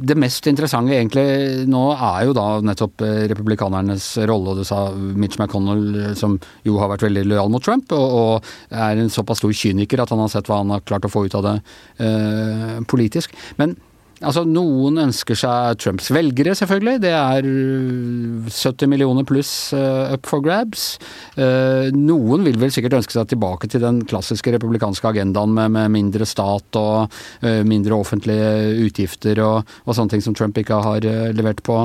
det 0.00 0.16
mest 0.16 0.46
interessante 0.48 0.94
egentlig 0.96 1.66
nå 1.68 1.82
er 1.92 2.24
jo 2.24 2.32
da 2.36 2.46
nettopp 2.64 3.04
eh, 3.04 3.26
republikanernes 3.28 4.06
rolle. 4.30 4.54
Og 4.54 4.62
du 4.62 4.64
sa 4.64 4.86
Mitch 4.96 5.36
McConnell, 5.36 6.16
som 6.16 6.38
jo 6.64 6.78
har 6.80 6.88
vært 6.94 7.04
veldig 7.04 7.26
lojal 7.28 7.52
mot 7.52 7.64
Trump, 7.64 7.92
og, 7.92 8.16
og, 8.22 8.48
er 8.72 8.96
en 8.96 9.12
såpass 9.12 9.42
stor 9.42 9.52
kyniker 9.52 10.00
at 10.00 10.14
han 10.14 10.24
har 10.24 10.32
sett 10.32 10.48
hva 10.48 10.62
han 10.62 10.72
har 10.72 10.86
klart 10.88 11.04
å 11.04 11.12
få 11.12 11.26
ut 11.28 11.36
av 11.36 11.44
det 11.50 11.56
eh, 12.00 12.80
politisk. 12.88 13.36
Men 13.60 13.76
Altså, 14.20 14.42
Noen 14.44 15.00
ønsker 15.00 15.38
seg 15.38 15.78
Trumps 15.80 16.10
velgere, 16.12 16.52
selvfølgelig. 16.58 17.00
Det 17.00 17.12
er 17.16 17.46
70 17.46 18.84
øh, 18.84 18.90
millioner 18.92 19.24
pluss 19.28 19.72
uh, 19.72 20.12
up 20.12 20.28
for 20.28 20.44
grabs. 20.44 20.98
Uh, 21.38 21.88
noen 21.96 22.44
vil 22.44 22.58
vel 22.60 22.72
sikkert 22.74 22.98
ønske 22.98 23.16
seg 23.16 23.30
tilbake 23.32 23.70
til 23.72 23.80
den 23.84 24.02
klassiske 24.10 24.52
republikanske 24.52 25.08
agendaen 25.08 25.56
med, 25.56 25.72
med 25.72 25.94
mindre 25.96 26.28
stat 26.28 26.80
og 26.80 27.08
uh, 27.08 27.62
mindre 27.64 27.96
offentlige 27.96 28.84
utgifter 28.90 29.40
og, 29.46 29.72
og, 29.86 29.96
sånne 29.96 30.16
ting 30.16 30.24
som 30.24 30.36
Trump 30.36 30.60
ikke 30.60 30.82
har 30.84 31.06
levert 31.36 31.64
på. 31.64 31.82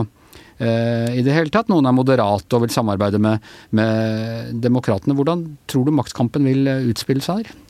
I 0.56 1.20
det 1.20 1.34
hele 1.36 1.52
tatt. 1.52 1.68
Noen 1.68 1.84
er 1.90 1.92
moderate 1.92 2.56
og 2.56 2.64
vil 2.64 2.72
samarbeide 2.72 3.20
med, 3.20 3.44
med 3.76 4.54
demokratene. 4.64 5.12
Hvordan 5.18 5.42
tror 5.68 5.84
du 5.84 5.92
maktkampen 5.92 6.48
vil 6.48 6.70
utspille 6.94 7.24
seg 7.24 7.44
her? 7.44 7.65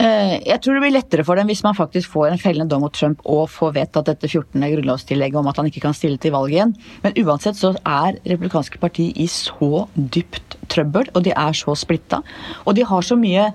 Eh, 0.00 0.38
jeg 0.46 0.62
tror 0.64 0.78
det 0.78 0.80
blir 0.86 0.94
lettere 0.94 1.24
for 1.28 1.36
dem 1.36 1.50
hvis 1.50 1.60
man 1.66 1.76
faktisk 1.76 2.14
får 2.14 2.30
en 2.30 2.40
fellende 2.40 2.72
dom 2.72 2.80
mot 2.86 2.94
Trump 2.96 3.20
og 3.28 3.50
får 3.52 3.74
vedtatt 3.76 4.08
dette 4.08 4.30
14. 4.30 4.56
grunnlovstillegget 4.56 5.36
om 5.36 5.50
at 5.50 5.60
han 5.60 5.68
ikke 5.68 5.82
kan 5.84 5.96
stille 5.96 6.16
til 6.20 6.32
valg 6.32 6.54
igjen. 6.54 6.72
Men 7.02 7.18
uansett 7.20 7.58
så 7.58 7.74
er 7.84 8.16
republikanske 8.24 8.80
parti 8.80 9.10
i 9.20 9.26
så 9.28 9.84
dypt 9.94 10.56
trøbbel, 10.72 11.10
og 11.12 11.26
de 11.26 11.34
er 11.34 11.58
så 11.58 11.74
splitta. 11.76 12.22
Og 12.64 12.78
de 12.78 12.86
har 12.86 13.04
så 13.04 13.18
mye 13.18 13.50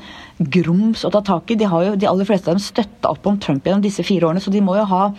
grums 0.54 1.06
å 1.08 1.14
ta 1.16 1.24
tak 1.26 1.50
i. 1.50 1.58
De 1.58 1.72
har 1.72 1.88
jo 1.88 1.98
de 1.98 2.10
aller 2.12 2.30
fleste 2.30 2.52
av 2.52 2.60
dem 2.60 2.66
støtta 2.68 3.16
opp 3.16 3.26
om 3.26 3.40
Trump 3.42 3.66
gjennom 3.66 3.82
disse 3.86 4.06
fire 4.06 4.30
årene, 4.30 4.44
så 4.44 4.54
de 4.54 4.62
må 4.62 4.78
jo 4.78 4.86
ha 4.92 5.10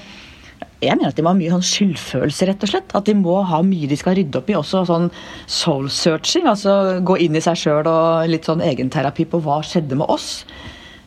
jeg 0.84 0.92
mener 0.92 1.08
at 1.08 1.16
de 1.16 1.24
må 1.24 1.32
ha 1.32 1.36
mye 1.38 1.50
sånn 1.50 1.64
skyldfølelse, 1.64 2.46
rett 2.50 2.64
og 2.64 2.70
slett. 2.70 2.92
At 2.94 3.08
de 3.08 3.14
må 3.16 3.38
ha 3.48 3.62
mye 3.64 3.88
de 3.88 3.96
skal 3.96 4.14
rydde 4.18 4.38
opp 4.42 4.50
i. 4.52 4.56
Også 4.58 4.84
sånn 4.88 5.08
soul 5.48 5.88
searching. 5.90 6.46
Altså 6.50 7.00
gå 7.00 7.16
inn 7.24 7.36
i 7.36 7.42
seg 7.44 7.56
sjøl 7.58 7.88
og 7.88 8.28
litt 8.28 8.46
sånn 8.46 8.62
egenterapi 8.64 9.24
på 9.32 9.40
hva 9.44 9.62
skjedde 9.64 9.96
med 9.96 10.12
oss. 10.12 10.44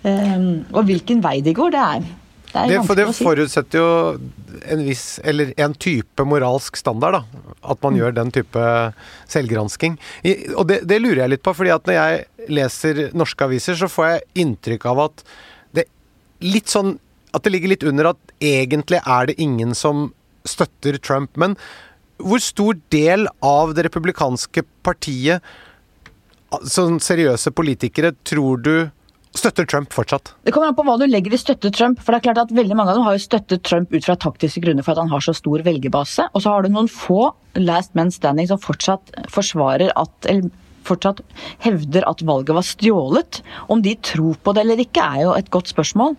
Um, 0.04 0.66
og 0.72 0.86
hvilken 0.88 1.20
vei 1.24 1.40
de 1.44 1.54
går, 1.56 1.74
det 1.76 1.80
er, 1.84 2.04
det 2.50 2.62
det, 2.72 2.78
for 2.88 2.98
det 2.98 3.06
forutsetter 3.14 3.82
jo 3.82 3.90
en 4.74 4.82
viss, 4.88 5.20
eller 5.28 5.52
en 5.62 5.76
type 5.78 6.26
moralsk 6.26 6.80
standard, 6.80 7.20
da. 7.20 7.52
At 7.62 7.84
man 7.84 7.94
mm. 7.94 8.00
gjør 8.00 8.16
den 8.18 8.32
type 8.34 8.64
selvgransking. 9.30 10.00
Og 10.56 10.66
det, 10.72 10.80
det, 10.90 11.02
lurer 11.04 11.24
jeg 11.24 11.34
litt 11.36 11.46
på, 11.46 11.54
fordi 11.54 11.74
at 11.76 11.86
når 11.86 11.98
jeg 11.98 12.50
leser 12.50 13.04
norske 13.18 13.46
aviser, 13.46 13.78
så 13.78 13.92
får 13.92 14.10
jeg 14.10 14.26
inntrykk 14.46 14.88
av 14.90 15.04
at 15.06 15.24
det 15.78 15.86
litt 16.46 16.72
sånn 16.72 16.98
At 17.36 17.44
det 17.46 17.52
ligger 17.54 17.70
litt 17.70 17.84
under 17.86 18.08
at 18.10 18.32
egentlig 18.42 18.98
er 19.06 19.28
det 19.30 19.36
ingen 19.38 19.76
som 19.78 20.08
støtter 20.50 20.98
Trump. 20.98 21.36
Men 21.38 21.54
hvor 22.18 22.42
stor 22.42 22.80
del 22.90 23.28
av 23.46 23.76
det 23.78 23.86
republikanske 23.86 24.64
partiet, 24.82 25.44
sånn 26.66 26.98
seriøse 26.98 27.54
politikere, 27.54 28.16
tror 28.26 28.64
du 28.66 28.74
støtter 29.38 29.68
Trump 29.70 29.94
fortsatt? 29.94 30.34
Det 30.46 30.54
kommer 30.56 30.72
an 30.72 30.78
på 30.78 30.86
hva 30.88 30.98
du 31.00 31.06
legger 31.08 31.34
i 31.34 31.40
støtte 31.42 31.72
Trump. 31.76 32.00
for 32.02 32.12
det 32.14 32.20
er 32.20 32.28
klart 32.30 32.44
at 32.46 32.56
Veldig 32.56 32.76
mange 32.76 32.92
av 32.94 33.00
dem 33.00 33.06
har 33.06 33.18
jo 33.18 33.26
støttet 33.26 33.64
Trump 33.64 33.94
ut 33.94 34.06
fra 34.06 34.18
taktiske 34.18 34.64
grunner 34.64 34.84
for 34.86 34.94
at 34.96 35.04
han 35.04 35.12
har 35.12 35.22
så 35.24 35.36
stor 35.38 35.64
velgerbase. 35.66 36.30
Og 36.34 36.44
så 36.44 36.54
har 36.54 36.64
du 36.64 36.74
noen 36.74 36.90
få 36.90 37.32
last 37.60 37.96
man 37.96 38.12
standing 38.12 38.50
som 38.50 38.62
fortsatt 38.62 39.14
forsvarer 39.32 39.94
at 39.96 40.30
eller 40.30 40.50
fortsatt 40.90 41.22
hevder 41.64 42.06
at 42.10 42.24
valget 42.26 42.56
var 42.56 42.66
stjålet. 42.66 43.42
Om 43.70 43.84
de 43.86 43.96
tror 44.06 44.40
på 44.42 44.54
det 44.56 44.64
eller 44.64 44.82
ikke, 44.82 45.04
er 45.04 45.26
jo 45.26 45.36
et 45.36 45.52
godt 45.54 45.72
spørsmål. 45.72 46.16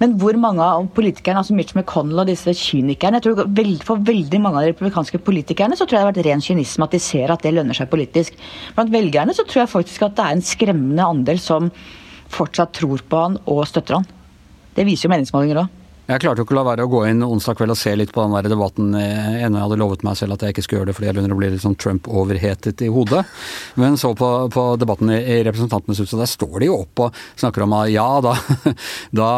Men 0.00 0.16
hvor 0.20 0.36
mange 0.40 0.62
av 0.62 0.86
politikerne, 0.94 1.40
altså 1.40 1.56
Mitch 1.56 1.74
McConnell 1.76 2.24
og 2.24 2.30
disse 2.30 2.50
kynikerne 2.58 3.20
jeg 3.20 3.28
tror 3.28 3.44
For 3.86 4.02
veldig 4.02 4.40
mange 4.42 4.58
av 4.58 4.66
de 4.66 4.72
republikanske 4.72 5.20
politikerne 5.22 5.78
så 5.78 5.86
tror 5.86 5.98
jeg 5.98 6.00
det 6.00 6.06
har 6.06 6.12
vært 6.12 6.26
ren 6.26 6.44
kynisme 6.44 6.86
at 6.86 6.94
de 6.94 7.02
ser 7.02 7.30
at 7.32 7.44
det 7.44 7.54
lønner 7.54 7.76
seg 7.76 7.90
politisk. 7.92 8.38
Blant 8.76 8.94
velgerne 8.94 9.34
så 9.36 9.46
tror 9.46 9.64
jeg 9.64 9.74
faktisk 9.74 10.08
at 10.08 10.16
det 10.18 10.24
er 10.24 10.38
en 10.38 10.48
skremmende 10.52 11.10
andel 11.14 11.40
som 11.42 11.70
fortsatt 12.34 12.74
tror 12.76 13.02
på 13.08 13.22
han 13.22 13.38
og 13.50 13.64
støtter 13.70 14.00
han. 14.00 14.06
Det 14.74 14.86
viser 14.86 15.06
jo 15.08 15.14
meningsmålinger 15.14 15.62
òg. 15.64 15.80
Jeg 16.04 16.20
klarte 16.20 16.42
jo 16.42 16.44
ikke 16.44 16.52
å 16.52 16.58
la 16.58 16.66
være 16.66 16.84
å 16.84 16.90
gå 16.92 16.98
inn 17.08 17.24
onsdag 17.24 17.56
kveld 17.56 17.72
og 17.72 17.78
se 17.80 17.94
litt 17.96 18.10
på 18.12 18.20
den 18.20 18.34
der 18.36 18.50
debatten 18.52 18.90
eh, 18.98 19.38
ennå 19.46 19.56
jeg 19.56 19.64
hadde 19.64 19.78
lovet 19.80 20.02
meg 20.04 20.18
selv 20.18 20.34
at 20.34 20.42
jeg 20.44 20.52
ikke 20.52 20.64
skulle 20.66 20.82
gjøre 20.82 20.90
det 20.90 20.96
fordi 20.98 21.08
jeg 21.08 21.16
begynner 21.16 21.32
å 21.32 21.38
bli 21.38 21.48
litt 21.54 21.62
sånn 21.62 21.78
Trump-overhetet 21.80 22.84
i 22.84 22.90
hodet. 22.92 23.22
Men 23.80 23.96
så 23.96 24.10
på, 24.18 24.28
på 24.52 24.64
debatten 24.82 25.14
i, 25.14 25.16
i 25.32 25.38
Representantenes 25.48 26.02
hus, 26.04 26.12
og 26.12 26.20
der 26.20 26.28
står 26.28 26.58
de 26.60 26.68
jo 26.68 26.76
opp 26.82 27.04
og 27.06 27.22
snakker 27.40 27.64
om 27.64 27.76
at 27.78 27.88
ja, 27.94 28.06
da, 28.20 28.36
da 29.22 29.30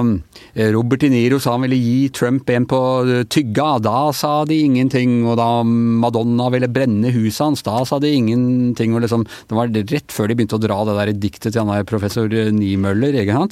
eh, 0.00 0.72
Robert 0.72 1.04
De 1.04 1.12
Niro 1.12 1.42
sa 1.44 1.58
han 1.58 1.68
ville 1.68 1.82
gi 1.82 2.08
Trump 2.16 2.48
en 2.56 2.70
på 2.72 2.82
tygga, 3.28 3.68
da 3.84 4.08
sa 4.16 4.34
de 4.48 4.62
ingenting. 4.64 5.20
Og 5.28 5.36
da 5.36 5.50
Madonna 5.60 6.48
ville 6.56 6.72
brenne 6.72 7.12
huset 7.12 7.44
hans, 7.44 7.68
da 7.68 7.82
sa 7.84 8.00
de 8.00 8.16
ingenting. 8.16 8.96
Og 8.96 9.04
liksom, 9.04 9.28
det 9.28 9.60
var 9.60 9.76
rett 9.76 10.08
før 10.14 10.32
de 10.32 10.40
begynte 10.40 10.56
å 10.56 10.64
dra 10.64 10.80
det 10.88 11.00
der 11.02 11.18
diktet 11.28 11.52
til 11.52 11.66
han 11.66 11.76
der 11.76 11.88
professor 11.88 12.32
Niemøller, 12.32 13.20
ikke. 13.20 13.50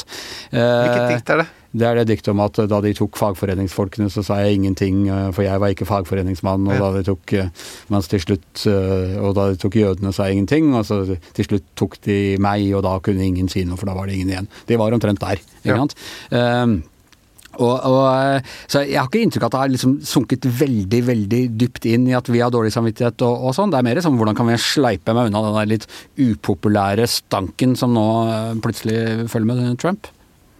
Hvilket 0.56 1.12
dikt 1.18 1.36
er 1.36 1.44
det? 1.44 1.52
Det 1.72 1.86
er 1.88 1.96
det 1.96 2.08
diktet 2.10 2.28
om 2.34 2.42
at 2.44 2.58
da 2.68 2.80
de 2.84 2.92
tok 2.96 3.16
fagforeningsfolkene, 3.16 4.10
så 4.12 4.24
sa 4.26 4.42
jeg 4.42 4.58
ingenting, 4.58 5.06
eh, 5.08 5.30
for 5.32 5.46
jeg 5.46 5.60
var 5.62 5.72
ikke 5.72 5.88
fagforeningsmann. 5.88 6.68
Og 6.68 6.84
da 6.84 6.90
de 6.98 7.04
tok, 7.06 7.32
eh, 7.32 7.48
mens 7.88 8.10
til 8.12 8.20
slutt, 8.20 8.66
eh, 8.68 9.16
og 9.16 9.34
da 9.38 9.48
de 9.50 9.60
tok 9.62 9.80
jødene, 9.80 10.12
sa 10.12 10.28
jeg 10.28 10.36
ingenting. 10.36 10.74
Og 10.76 10.84
så 10.84 11.18
til 11.32 11.48
slutt 11.48 11.64
tok 11.74 11.96
de 12.04 12.36
meg, 12.36 12.68
og 12.76 12.84
da 12.84 12.98
kunne 13.00 13.24
ingen 13.24 13.48
si 13.48 13.64
noe, 13.64 13.80
for 13.80 13.88
da 13.88 13.96
var 13.96 14.06
det 14.06 14.18
ingen 14.18 14.34
igjen. 14.34 14.48
De 14.68 14.76
var 14.76 14.92
omtrent 14.92 15.20
der. 15.20 15.40
ikke 15.64 15.78
sant? 15.78 15.94
Um, 16.30 16.82
og, 17.60 17.84
og, 17.84 18.44
så 18.66 18.80
Jeg 18.80 18.96
har 18.96 19.08
ikke 19.10 19.20
inntrykk 19.26 19.44
av 19.44 19.48
at 19.50 19.52
det 19.52 19.60
har 19.60 19.72
liksom 19.74 19.98
sunket 20.08 20.46
veldig 20.46 21.00
veldig 21.04 21.40
dypt 21.60 21.84
inn 21.84 22.06
i 22.08 22.14
at 22.16 22.28
vi 22.32 22.40
har 22.40 22.50
dårlig 22.50 22.72
samvittighet 22.72 23.20
og, 23.28 23.48
og 23.48 23.56
sånn. 23.56 23.72
Det 23.72 23.80
er 23.80 23.88
mer 23.88 24.00
sånn 24.00 24.16
hvordan 24.16 24.36
kan 24.36 24.48
vi 24.48 24.56
sleipe 24.56 25.12
meg 25.12 25.28
unna 25.28 25.42
den 25.44 25.58
der 25.58 25.68
litt 25.74 25.84
upopulære 26.16 27.04
stanken 27.08 27.76
som 27.76 27.92
nå 27.92 28.06
plutselig 28.64 29.28
følger 29.28 29.52
med 29.52 29.78
Trump. 29.80 30.08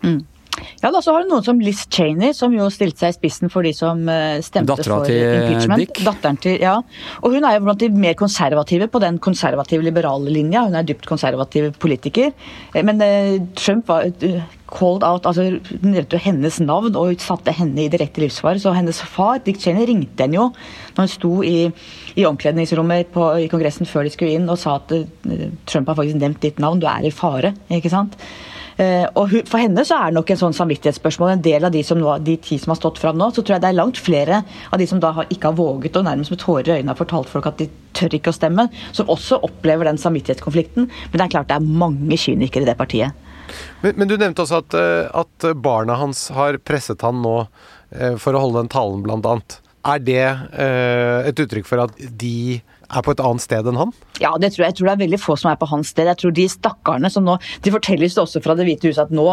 Mm. 0.05 0.21
Ja, 0.83 0.91
da 0.91 1.01
så 1.03 1.15
har 1.15 1.23
du 1.25 1.31
noen 1.31 1.45
som 1.47 1.61
Liz 1.63 1.85
Cheney, 1.91 2.33
som 2.37 2.53
jo 2.55 2.67
stilte 2.73 3.05
seg 3.05 3.15
i 3.15 3.17
spissen 3.17 3.51
for 3.53 3.65
de 3.67 3.73
som 3.77 4.01
eh, 4.11 4.41
stemte 4.45 4.75
Dattera 4.75 4.99
for 5.01 5.09
til 5.09 5.21
impeachment. 5.23 5.81
Dick. 5.85 6.01
Datteren 6.05 6.39
til, 6.43 6.59
ja. 6.63 6.75
Og 7.23 7.37
hun 7.37 7.47
er 7.49 7.57
jo 7.57 7.65
blant 7.69 7.83
de 7.83 7.89
mer 7.95 8.17
konservative 8.19 8.89
på 8.93 9.01
den 9.03 9.21
konservative 9.23 9.87
liberale 9.87 10.33
linja. 10.35 10.65
Hun 10.67 10.77
er 10.79 10.87
dypt 10.87 11.07
konservativ 11.09 11.71
politiker. 11.83 12.35
Eh, 12.75 12.83
Men 12.85 13.01
eh, 13.05 13.39
Trump 13.59 13.89
var 13.89 14.11
eh, 14.11 14.43
called 14.73 15.05
out, 15.07 15.27
altså 15.29 15.49
nevnte 15.83 16.17
jo 16.17 16.23
hennes 16.25 16.61
navn 16.65 16.95
og 16.97 17.17
satte 17.21 17.53
henne 17.57 17.87
i 17.87 17.91
direkte 17.93 18.23
livsfare. 18.25 18.61
Så 18.63 18.75
hennes 18.77 19.03
far, 19.09 19.41
Dick 19.45 19.61
Cheney, 19.63 19.87
ringte 19.89 20.27
henne 20.27 20.41
jo 20.41 20.49
når 20.97 21.07
hun 21.07 21.13
sto 21.17 21.35
i, 21.47 21.59
i 22.19 22.29
omkledningsrommet 22.29 23.13
på, 23.15 23.29
i 23.41 23.51
Kongressen 23.53 23.89
før 23.89 24.05
de 24.09 24.13
skulle 24.15 24.37
inn 24.37 24.49
og 24.53 24.61
sa 24.61 24.77
at 24.83 24.93
eh, 24.99 25.49
Trump 25.65 25.89
har 25.93 26.03
faktisk 26.03 26.21
nevnt 26.21 26.43
ditt 26.45 26.61
navn, 26.63 26.83
du 26.83 26.89
er 26.91 27.09
i 27.09 27.15
fare. 27.15 27.55
ikke 27.73 27.93
sant? 27.93 28.19
Eh, 28.81 29.05
og 29.19 29.33
For 29.49 29.61
henne 29.61 29.85
så 29.87 29.99
er 29.99 30.11
det 30.11 30.19
nok 30.19 30.33
en 30.33 30.41
sånn 30.41 30.57
samvittighetsspørsmål. 30.57 31.35
En 31.35 31.45
del 31.45 31.67
av 31.69 31.75
de, 31.75 31.83
som 31.87 32.01
de 32.25 32.37
ti 32.43 32.59
som 32.61 32.73
har 32.73 32.81
stått 32.81 33.01
fram 33.03 33.19
nå, 33.21 33.31
så 33.33 33.43
tror 33.43 33.57
jeg 33.57 33.65
det 33.65 33.73
er 33.73 33.79
langt 33.79 34.01
flere 34.01 34.43
av 34.71 34.81
de 34.81 34.89
som 34.89 35.01
da 35.03 35.13
ikke 35.29 35.51
har 35.51 35.59
våget 35.59 35.99
og 35.99 36.07
nærmest 36.09 36.33
med 36.33 36.41
tårer 36.43 36.71
i 36.71 36.77
øynene 36.79 36.95
har 36.95 37.01
fortalt 37.01 37.33
folk 37.33 37.49
at 37.51 37.61
de 37.61 37.69
tør 37.97 38.17
ikke 38.17 38.33
å 38.33 38.37
stemme, 38.37 38.69
som 38.97 39.11
også 39.13 39.43
opplever 39.45 39.89
den 39.89 40.01
samvittighetskonflikten. 40.01 40.89
Men 40.89 41.19
det 41.19 41.27
er 41.27 41.35
klart 41.35 41.51
det 41.51 41.59
er 41.59 41.83
mange 41.85 42.19
kynikere 42.21 42.67
i 42.67 42.71
det 42.71 42.79
partiet. 42.79 43.29
Men, 43.83 43.97
men 43.99 44.09
du 44.09 44.17
nevnte 44.17 44.45
også 44.45 44.63
at, 44.63 44.79
eh, 44.79 45.11
at 45.23 45.51
barna 45.61 45.99
hans 46.01 46.29
har 46.33 46.61
presset 46.65 47.05
han 47.05 47.21
nå 47.25 47.37
eh, 47.43 48.17
for 48.21 48.33
å 48.33 48.47
holde 48.47 48.63
den 48.63 48.73
talen, 48.73 49.05
blant 49.05 49.29
annet. 49.29 49.59
Er 49.83 49.99
det 49.99 50.27
et 51.27 51.41
uttrykk 51.43 51.67
for 51.67 51.83
at 51.83 51.97
de 51.99 52.61
er 52.63 53.03
på 53.03 53.15
et 53.17 53.23
annet 53.25 53.43
sted 53.43 53.67
enn 53.67 53.81
han? 53.81 53.91
Ja, 54.21 54.35
det 54.37 54.53
tror 54.53 54.67
jeg. 54.67 54.73
jeg 54.73 54.77
tror 54.79 54.89
det 54.89 54.93
er 54.93 55.03
veldig 55.07 55.19
få 55.21 55.35
som 55.41 55.49
er 55.51 55.59
på 55.61 55.69
hans 55.71 55.93
sted. 55.95 56.09
Jeg 56.11 56.21
tror 56.21 56.35
de 56.37 56.45
stakkarene 56.51 57.11
som 57.13 57.25
nå 57.25 57.39
De 57.65 57.73
fortelles 57.73 58.19
også 58.21 58.43
fra 58.45 58.55
Det 58.59 58.67
hvite 58.67 58.91
huset 58.91 59.07
at 59.07 59.15
nå 59.15 59.25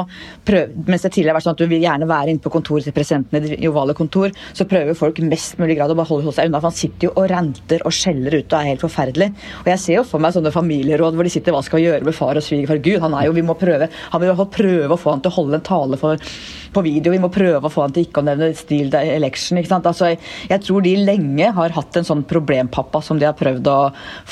prøv, 0.47 0.71
Mens 0.87 1.03
det 1.03 1.11
tidligere 1.11 1.33
har 1.33 1.39
vært 1.39 1.47
sånn 1.49 1.57
at 1.57 1.63
du 1.63 1.67
vil 1.69 1.83
gjerne 1.83 2.07
være 2.09 2.33
inne 2.33 2.43
på 2.43 2.51
kontoret 2.53 2.87
til 2.87 2.95
presidenten 2.95 3.39
i 3.39 3.57
det 3.57 3.69
ovale 3.69 3.95
kontor, 3.97 4.31
så 4.55 4.65
prøver 4.69 4.97
folk 4.97 5.19
mest 5.25 5.59
mulig 5.59 5.75
grad 5.77 5.91
å 5.91 5.97
bare 5.99 6.09
holde 6.09 6.33
seg 6.35 6.49
unna. 6.49 6.61
For 6.61 6.71
han 6.71 6.77
sitter 6.79 7.09
jo 7.09 7.11
og 7.19 7.27
ranter 7.31 7.83
og 7.85 7.95
skjeller 7.95 8.39
ut 8.39 8.47
og 8.53 8.57
er 8.59 8.69
helt 8.71 8.85
forferdelig. 8.85 9.29
Og 9.63 9.69
jeg 9.73 9.83
ser 9.83 9.97
jo 9.99 10.05
for 10.07 10.23
meg 10.23 10.35
sånne 10.35 10.53
familieråd 10.55 11.17
hvor 11.17 11.27
de 11.27 11.33
sitter 11.33 11.55
hva 11.55 11.61
skal 11.65 11.81
vi 11.81 11.87
gjøre 11.89 12.07
med 12.07 12.15
far 12.15 12.39
og 12.39 12.45
svigerfar. 12.45 12.81
Gud, 12.85 13.01
han 13.03 13.17
er 13.17 13.27
jo 13.27 13.35
Vi 13.39 13.45
må 13.45 13.55
prøve 13.59 13.89
Han 14.11 14.21
vil 14.21 14.29
i 14.29 14.31
hvert 14.31 14.41
fall 14.41 14.53
prøve 14.55 14.95
å 14.95 14.99
få 14.99 15.13
han 15.13 15.23
til 15.23 15.31
å 15.31 15.37
holde 15.37 15.59
en 15.59 15.67
tale 15.69 15.99
for, 15.99 16.31
på 16.73 16.85
video. 16.85 17.13
Vi 17.13 17.21
må 17.21 17.31
prøve 17.33 17.67
å 17.67 17.73
få 17.73 17.85
han 17.85 17.95
til 17.95 18.07
ikke 18.07 18.23
å 18.23 18.27
nevne 18.29 18.51
steal 18.57 18.91
the 18.93 19.03
election. 19.15 19.59
ikke 19.59 19.73
sant? 19.73 19.89
Altså, 19.89 20.13
jeg, 20.13 20.21
jeg 20.49 20.65
tror 20.65 20.85
de 20.85 20.95
lenge 21.03 21.51
har 21.59 21.75
hatt 21.75 21.99
en 21.99 22.07
sånn 22.07 22.25
problempappa 22.29 23.03
som 23.05 23.19
de 23.19 23.27
har 23.27 23.37
prøvd 23.37 23.69
å 23.71 23.79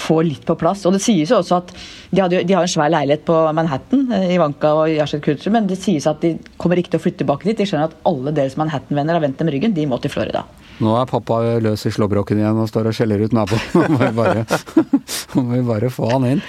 få 0.07 0.21
litt 0.25 0.37
på 0.45 0.56
plass. 0.60 0.86
Og 0.86 0.93
det 0.95 1.02
sies 1.04 1.32
jo 1.32 1.39
også 1.39 1.58
at 1.62 1.73
de, 1.73 2.21
hadde, 2.21 2.43
de 2.47 2.56
har 2.56 2.65
en 2.65 2.71
svær 2.71 2.91
leilighet 2.93 3.26
på 3.28 3.38
Manhattan, 3.58 4.06
i 4.13 4.36
Ivanka 4.36 4.73
og 4.82 4.93
Yashar 4.93 5.23
Kutcher, 5.23 5.54
men 5.56 5.69
det 5.69 5.80
sies 5.82 6.06
at 6.10 6.21
de 6.21 6.36
kommer 6.62 6.80
ikke 6.82 6.93
til 6.93 7.02
å 7.02 7.06
flytte 7.06 7.23
tilbake 7.23 7.50
dit. 7.50 7.58
De 7.58 7.67
skjønner 7.69 7.89
at 7.89 7.97
alle 8.10 8.34
deres 8.36 8.58
Manhattan-venner 8.60 9.17
har 9.17 9.26
vendt 9.26 9.41
dem 9.41 9.52
ryggen. 9.54 9.76
De 9.78 9.88
må 9.89 10.00
til 10.04 10.13
Florida. 10.13 10.45
Nå 10.84 10.93
er 11.00 11.10
pappa 11.10 11.39
løs 11.63 11.88
i 11.89 11.93
slåbroken 11.93 12.38
igjen 12.38 12.60
og 12.62 12.69
står 12.69 12.91
og 12.91 12.97
skjeller 12.97 13.23
ut 13.26 13.34
naboen. 13.34 13.63
Nå 13.78 13.88
må 13.95 14.02
vi 14.04 14.12
bare, 14.19 14.45
må 15.39 15.47
vi 15.56 15.63
bare 15.71 15.93
få 15.93 16.12
han 16.13 16.28
inn. 16.36 16.43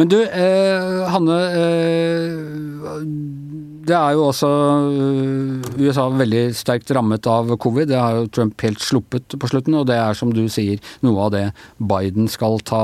Men 0.00 0.10
du, 0.10 0.18
eh, 0.24 1.04
Hanne. 1.12 1.38
Eh, 1.60 3.43
det 3.84 3.94
er 3.96 4.14
jo 4.16 4.26
også 4.28 4.48
eh, 4.48 5.84
USA 5.84 6.06
veldig 6.12 6.42
sterkt 6.56 6.92
rammet 6.96 7.26
av 7.30 7.52
covid. 7.60 7.88
Det 7.90 8.00
har 8.00 8.18
jo 8.18 8.28
Trump 8.32 8.64
helt 8.64 8.82
sluppet 8.82 9.36
på 9.40 9.50
slutten, 9.50 9.76
og 9.78 9.88
det 9.90 9.98
er 10.00 10.16
som 10.18 10.32
du 10.34 10.44
sier 10.52 10.80
noe 11.04 11.26
av 11.26 11.32
det 11.34 11.44
Biden 11.78 12.28
skal 12.32 12.60
ta 12.66 12.82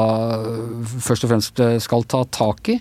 først 1.07 1.27
og 1.27 1.33
fremst 1.33 1.63
eh, 1.65 1.79
skal 1.83 2.07
ta 2.11 2.25
tak 2.29 2.73
i. 2.75 2.81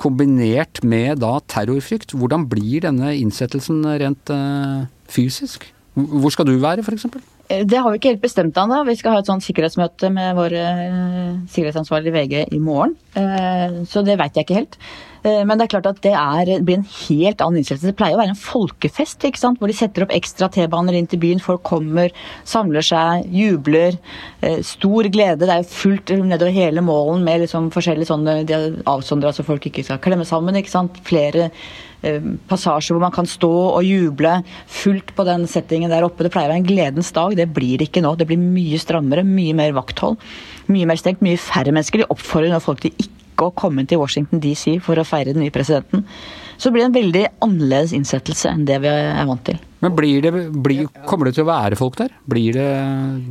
Kombinert 0.00 0.82
med 0.82 1.20
da 1.24 1.36
terrorfrykt. 1.50 2.16
Hvordan 2.16 2.48
blir 2.50 2.86
denne 2.88 3.14
innsettelsen 3.18 3.82
rent 4.00 4.32
uh, 4.32 4.86
fysisk? 5.12 5.68
Hvor 5.98 6.32
skal 6.32 6.46
du 6.46 6.56
være, 6.62 6.84
f.eks.? 6.86 7.08
Eh, 7.48 7.64
Det 7.66 7.78
har 7.78 7.90
vi 7.90 7.98
ikke 7.98 8.12
helt 8.14 8.22
bestemt 8.22 8.56
ennå. 8.60 8.84
Vi 8.86 8.96
skal 8.98 9.16
ha 9.16 9.22
et 9.22 9.28
sånt 9.28 9.44
sikkerhetsmøte 9.44 10.10
med 10.14 10.36
våre 10.38 10.64
sikkerhetsansvarlige 11.50 12.12
i 12.12 12.16
VG 12.16 12.56
i 12.56 12.60
morgen. 12.62 12.96
Eh, 13.16 13.82
så 13.88 14.04
det 14.06 14.18
veit 14.20 14.36
jeg 14.36 14.46
ikke 14.46 14.60
helt. 14.60 14.78
Eh, 15.24 15.42
men 15.44 15.58
det 15.58 15.66
er 15.66 15.72
klart 15.74 15.88
at 15.90 16.00
det 16.04 16.12
er, 16.14 16.52
blir 16.64 16.78
en 16.80 16.86
helt 16.86 17.42
annen 17.44 17.60
innsettelse. 17.60 17.90
Det 17.90 17.98
pleier 17.98 18.16
å 18.16 18.20
være 18.22 18.34
en 18.34 18.40
folkefest 18.40 19.26
ikke 19.28 19.40
sant? 19.40 19.58
hvor 19.58 19.70
de 19.70 19.76
setter 19.76 20.04
opp 20.04 20.14
ekstra 20.14 20.50
T-baner 20.52 20.98
inn 20.98 21.08
til 21.10 21.22
byen. 21.22 21.42
Folk 21.42 21.64
kommer, 21.66 22.14
samler 22.48 22.84
seg, 22.86 23.26
jubler. 23.34 23.98
Eh, 24.40 24.60
stor 24.66 25.10
glede. 25.14 25.44
Det 25.44 25.50
er 25.54 25.64
jo 25.64 25.72
fullt 25.72 26.14
nedover 26.22 26.54
hele 26.54 26.84
målen 26.84 27.26
med 27.26 27.44
liksom 27.44 27.72
forskjellige 27.74 28.12
sånne 28.12 28.40
de 28.48 28.62
avsondra 28.88 29.34
så 29.34 29.46
folk 29.46 29.68
ikke 29.68 29.86
skal 29.86 30.02
klemme 30.04 30.26
sammen. 30.28 30.58
ikke 30.58 30.74
sant? 30.74 30.98
Flere 31.08 31.50
eh, 32.02 32.30
passasjer 32.50 32.94
hvor 32.96 33.04
man 33.08 33.14
kan 33.14 33.28
stå 33.28 33.50
og 33.50 33.82
juble. 33.86 34.38
Fullt 34.80 35.14
på 35.16 35.26
den 35.28 35.48
settingen 35.50 35.92
der 35.92 36.06
oppe. 36.06 36.26
Det 36.26 36.32
pleier 36.34 36.52
å 36.52 36.54
være 36.54 36.62
en 36.62 36.70
gledens 36.70 37.12
dag. 37.16 37.36
Det 37.38 37.50
blir 37.54 37.78
det 37.78 37.90
ikke 37.90 38.04
nå. 38.06 38.14
Det 38.18 38.28
blir 38.30 38.40
mye 38.40 38.80
strammere, 38.82 39.26
mye 39.26 39.56
mer 39.58 39.76
vakthold. 39.76 40.20
Mye 40.68 40.88
mer 40.88 41.00
stengt, 41.00 41.24
mye 41.24 41.40
færre 41.40 41.72
mennesker. 41.72 42.04
De 42.04 42.12
oppfordrer 42.12 42.52
nå 42.52 42.60
folk 42.62 42.84
til 42.84 42.94
ikke 42.96 43.17
å 43.46 43.54
komme 43.56 43.84
til 43.88 44.00
Washington 44.00 44.42
DC 44.42 44.78
for 44.84 44.98
å 44.98 45.06
feire 45.06 45.34
den 45.34 45.44
nye 45.44 45.54
presidenten. 45.54 46.04
Så 46.58 46.72
blir 46.74 46.82
det 46.82 46.88
en 46.88 46.96
veldig 46.96 47.24
annerledes 47.44 47.92
innsettelse 47.94 48.50
enn 48.50 48.64
det 48.66 48.80
vi 48.82 48.90
er 48.90 49.26
vant 49.28 49.44
til. 49.46 49.60
Men 49.78 49.94
blir 49.94 50.24
det, 50.24 50.32
blir, 50.58 50.88
kommer 51.06 51.28
det 51.28 51.36
til 51.36 51.44
å 51.44 51.50
være 51.52 51.78
folk 51.78 52.00
der? 52.00 52.14
Blir 52.26 52.56
det 52.56 52.70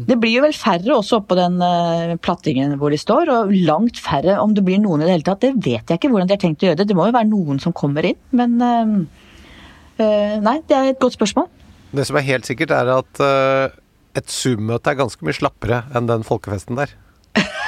Det 0.07 0.15
blir 0.21 0.37
jo 0.37 0.43
vel 0.45 0.55
færre 0.55 0.95
også 0.95 1.19
oppå 1.19 1.35
den 1.35 1.57
eh, 1.63 2.13
plattingen 2.23 2.77
hvor 2.79 2.93
de 2.93 2.99
står, 3.01 3.31
og 3.33 3.51
langt 3.67 3.99
færre 3.99 4.37
om 4.39 4.53
det 4.55 4.63
blir 4.63 4.79
noen 4.79 5.03
i 5.03 5.09
det 5.09 5.17
hele 5.17 5.27
tatt. 5.27 5.43
Det 5.43 5.57
vet 5.59 5.83
jeg 5.83 5.99
ikke 5.99 6.13
hvordan 6.13 6.29
de 6.29 6.37
har 6.37 6.43
tenkt 6.45 6.63
å 6.63 6.69
gjøre 6.69 6.79
det. 6.79 6.87
Det 6.87 6.95
må 6.95 7.09
jo 7.09 7.17
være 7.17 7.31
noen 7.33 7.59
som 7.63 7.75
kommer 7.75 8.07
inn, 8.07 8.19
men 8.31 8.55
eh, 8.63 8.95
eh, 10.05 10.37
Nei, 10.43 10.61
det 10.69 10.77
er 10.77 10.93
et 10.93 11.03
godt 11.03 11.17
spørsmål. 11.19 11.51
Det 11.97 12.07
som 12.07 12.19
er 12.19 12.27
helt 12.29 12.47
sikkert, 12.47 12.71
er 12.75 12.93
at 12.95 13.21
et 14.17 14.31
Zoom-møte 14.31 14.91
er 14.91 14.99
ganske 14.99 15.23
mye 15.23 15.35
slappere 15.35 15.83
enn 15.95 16.07
den 16.09 16.25
folkefesten 16.27 16.79
der. 16.79 16.91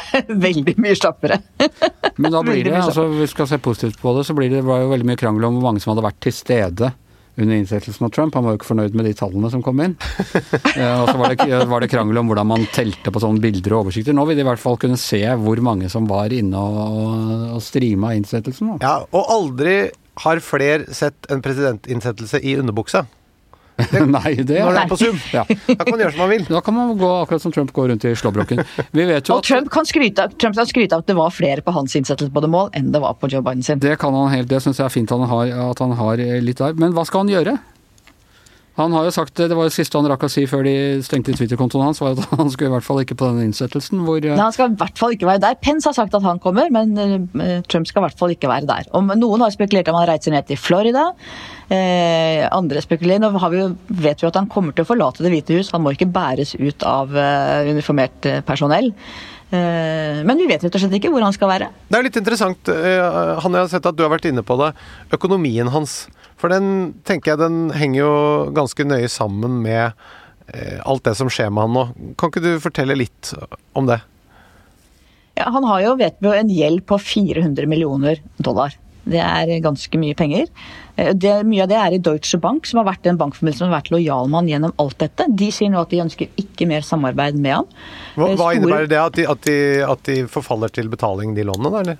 Veldig 0.47 0.75
mye 0.81 0.95
slappere. 0.97 1.39
Men 2.17 2.33
da 2.33 2.41
blir 2.45 2.63
det, 2.67 2.77
altså 2.79 3.07
hvis 3.09 3.27
vi 3.27 3.33
skal 3.33 3.51
se 3.51 3.61
positivt 3.63 4.01
på 4.01 4.15
det, 4.17 4.25
så 4.27 4.35
blir 4.37 4.51
det, 4.51 4.63
var 4.67 4.83
jo 4.83 4.89
veldig 4.93 5.07
mye 5.07 5.19
krangel 5.19 5.47
om 5.47 5.59
hvor 5.59 5.69
mange 5.69 5.83
som 5.83 5.93
hadde 5.93 6.07
vært 6.09 6.19
til 6.25 6.35
stede 6.35 6.91
under 7.39 7.55
innsettelsen 7.55 8.05
av 8.05 8.11
Trump. 8.15 8.35
Han 8.35 8.45
var 8.45 8.55
jo 8.55 8.59
ikke 8.59 8.69
fornøyd 8.73 8.95
med 8.97 9.07
de 9.07 9.13
tallene 9.15 9.51
som 9.53 9.63
kom 9.65 9.79
inn. 9.85 9.95
Eh, 10.79 11.01
og 11.01 11.09
så 11.09 11.17
var 11.19 11.33
det, 11.33 11.57
var 11.67 11.83
det 11.83 11.89
krangel 11.91 12.19
om 12.21 12.29
hvordan 12.29 12.47
man 12.47 12.61
telte 12.71 13.11
på 13.11 13.19
sånne 13.19 13.41
bilder 13.43 13.73
og 13.73 13.87
oversikter. 13.87 14.15
Nå 14.15 14.23
vil 14.29 14.37
de 14.37 14.43
i 14.43 14.47
hvert 14.47 14.61
fall 14.61 14.77
kunne 14.79 14.99
se 15.01 15.19
hvor 15.41 15.59
mange 15.65 15.89
som 15.91 16.05
var 16.07 16.31
inne 16.35 16.59
og, 16.59 17.47
og 17.57 17.63
streama 17.63 18.13
innsettelsen. 18.15 18.75
Da. 18.75 18.77
Ja, 18.85 18.93
og 19.09 19.33
aldri 19.33 19.75
har 20.23 20.41
flere 20.43 20.95
sett 20.95 21.27
en 21.31 21.43
presidentinnsettelse 21.43 22.39
i 22.43 22.55
underbuksa. 22.61 23.03
Nei, 24.17 24.33
det 24.43 24.59
Når 24.59 24.75
det 24.75 24.83
er 24.83 24.91
på 24.91 24.97
Zoom. 24.99 25.19
Ja. 25.33 25.43
Da 25.47 25.77
kan 25.83 25.93
man 25.93 26.03
gjøre 26.03 26.13
som 26.15 26.23
man 26.23 26.31
vil. 26.33 26.45
Da 26.49 26.61
kan 26.65 26.77
man 26.77 26.93
gå 26.99 27.09
akkurat 27.23 27.43
som 27.45 27.53
Trump 27.55 27.73
går 27.75 27.91
rundt 27.93 28.05
i 28.05 28.13
slåbroken. 28.17 28.63
Vi 28.91 29.07
vet 29.09 29.29
jo 29.29 29.37
Og 29.37 29.43
at 29.43 29.49
Trump 29.49 29.71
kan 29.73 29.87
skryte, 29.89 30.27
Trump 30.41 30.59
kan 30.59 30.69
skryte 30.69 30.97
av 30.97 31.05
at 31.05 31.11
det 31.11 31.17
var 31.19 31.33
flere 31.35 31.65
på 31.65 31.73
hans 31.75 31.95
innsettelse 31.99 32.33
på 32.33 32.43
det 32.45 32.51
mål 32.51 32.71
enn 32.77 32.91
det 32.93 33.01
var 33.03 33.17
på 33.19 33.31
Joe 33.31 33.43
Biden 33.45 33.65
sin. 33.65 33.81
Det 33.83 33.95
kan 34.01 34.15
han 34.15 34.31
helt, 34.33 34.49
det 34.51 34.61
syns 34.65 34.81
jeg 34.81 34.87
er 34.89 34.93
fint 34.93 35.15
han 35.15 35.27
har, 35.31 35.53
at 35.71 35.83
han 35.83 35.95
har 35.99 36.23
eh, 36.23 36.39
litt 36.43 36.61
der. 36.61 36.75
Men 36.79 36.95
hva 36.97 37.05
skal 37.07 37.25
han 37.25 37.33
gjøre? 37.33 37.57
Han 38.79 38.95
har 38.95 39.07
jo 39.09 39.11
sagt, 39.13 39.35
Det 39.35 39.55
var 39.57 39.67
det 39.67 39.75
siste 39.75 39.99
han 39.99 40.07
rakk 40.07 40.23
å 40.25 40.31
si 40.31 40.45
før 40.49 40.63
de 40.67 40.73
stengte 41.05 41.35
Twitter-kontoen 41.35 41.89
hans, 41.89 41.99
var 42.03 42.15
at 42.15 42.31
han 42.39 42.51
skulle 42.53 42.71
i 42.71 42.75
hvert 42.77 42.87
fall 42.87 43.03
ikke 43.03 43.17
på 43.19 43.29
den 43.33 43.49
innsettelsen 43.49 44.05
hvor 44.07 44.23
eh, 44.23 44.31
Nei, 44.33 44.45
han 44.45 44.55
skal 44.55 44.71
i 44.71 44.79
hvert 44.79 44.99
fall 45.01 45.15
ikke 45.15 45.29
være 45.29 45.43
der. 45.45 45.59
Pence 45.61 45.89
har 45.89 45.97
sagt 45.97 46.15
at 46.15 46.25
han 46.25 46.41
kommer, 46.43 46.71
men 46.73 46.95
eh, 46.97 47.59
Trump 47.67 47.89
skal 47.89 48.03
i 48.03 48.07
hvert 48.07 48.19
fall 48.19 48.35
ikke 48.35 48.51
være 48.51 48.69
der. 48.69 48.89
Om 48.95 49.11
Noen 49.19 49.43
har 49.45 49.55
spekulert 49.55 49.91
om 49.91 49.99
han 49.99 50.07
reiser 50.09 50.35
ned 50.35 50.47
til 50.49 50.59
Florida. 50.59 51.09
Eh, 51.69 52.47
andre 52.49 52.81
spekulerer 52.81 53.21
Nå 53.21 53.29
har 53.37 53.51
vi 53.53 53.59
jo, 53.59 53.65
vet 54.01 54.23
vi 54.23 54.25
at 54.25 54.37
han 54.39 54.47
kommer 54.49 54.73
til 54.73 54.81
å 54.81 54.89
forlate 54.89 55.21
Det 55.21 55.29
hvite 55.29 55.59
hus. 55.59 55.69
Han 55.75 55.83
må 55.85 55.93
ikke 55.93 56.09
bæres 56.09 56.55
ut 56.57 56.85
av 56.87 57.13
eh, 57.13 57.69
uniformert 57.75 58.25
eh, 58.29 58.39
personell. 58.45 58.93
Men 59.49 60.37
vi 60.37 60.45
vet 60.45 60.61
rett 60.61 60.75
og 60.77 60.81
slett 60.83 60.91
ikke 60.99 61.09
hvor 61.09 61.23
han 61.25 61.33
skal 61.33 61.49
være. 61.49 61.71
Det 61.89 61.97
er 61.97 62.03
litt 62.05 62.17
interessant, 62.19 62.69
Han 62.69 63.55
jeg 63.57 63.63
har 63.63 63.71
sett 63.71 63.87
at 63.89 63.95
du 63.97 64.03
har 64.05 64.11
vært 64.13 64.27
inne 64.29 64.43
på 64.45 64.53
det. 64.59 64.67
Økonomien 65.17 65.71
hans. 65.73 66.03
For 66.39 66.47
den 66.51 66.69
tenker 67.07 67.33
jeg 67.33 67.41
den 67.41 67.59
henger 67.75 67.99
jo 68.03 68.11
ganske 68.55 68.85
nøye 68.87 69.09
sammen 69.11 69.59
med 69.65 69.91
eh, 70.53 70.79
alt 70.87 71.03
det 71.03 71.17
som 71.19 71.27
skjer 71.31 71.51
med 71.51 71.67
han 71.67 71.75
nå. 71.75 72.13
Kan 72.19 72.31
ikke 72.31 72.43
du 72.45 72.53
fortelle 72.63 72.95
litt 72.95 73.33
om 73.75 73.89
det? 73.89 73.99
Ja, 75.39 75.49
han 75.55 75.63
har 75.67 75.81
jo, 75.85 75.95
vet 75.99 76.17
vi, 76.19 76.27
jo, 76.27 76.35
en 76.35 76.49
gjeld 76.51 76.85
på 76.89 76.97
400 76.99 77.67
millioner 77.71 78.19
dollar. 78.43 78.73
Det 79.09 79.21
er 79.23 79.51
ganske 79.63 79.97
mye 79.97 80.13
penger. 80.19 80.49
Eh, 80.99 81.13
Det, 81.15 81.31
mye 81.47 81.63
av 81.63 81.69
det 81.71 81.77
er 81.79 81.95
i 81.95 82.01
Deutsche 82.03 82.37
Bank, 82.43 82.67
som 82.67 82.81
har 82.81 82.89
vært 82.91 83.07
en 83.09 83.17
bankforbindelse 83.19 83.63
som 83.63 83.69
har 83.71 83.79
vært 83.79 83.91
lojal 83.95 84.27
med 84.29 84.39
han 84.41 84.49
gjennom 84.51 84.73
alt 84.83 84.97
dette. 85.01 85.27
De 85.39 85.47
sier 85.55 85.71
nå 85.71 85.79
at 85.81 85.91
de 85.93 86.01
ønsker 86.03 86.27
ikke 86.39 86.67
mer 86.69 86.83
samarbeid 86.85 87.39
med 87.39 87.55
han. 87.61 87.69
Hva, 88.15 88.27
Eh, 88.29 88.35
hva 88.35 88.35
store- 88.37 88.59
innebærer 88.59 88.89
det? 88.91 88.99
At 88.99 89.15
de, 89.19 89.27
at, 89.31 89.41
de, 89.47 89.57
at 89.87 90.03
de 90.11 90.17
forfaller 90.27 90.69
til 90.75 90.87
betaling, 90.91 91.33
de 91.35 91.43
lånene, 91.47 91.79
eller? 91.83 91.97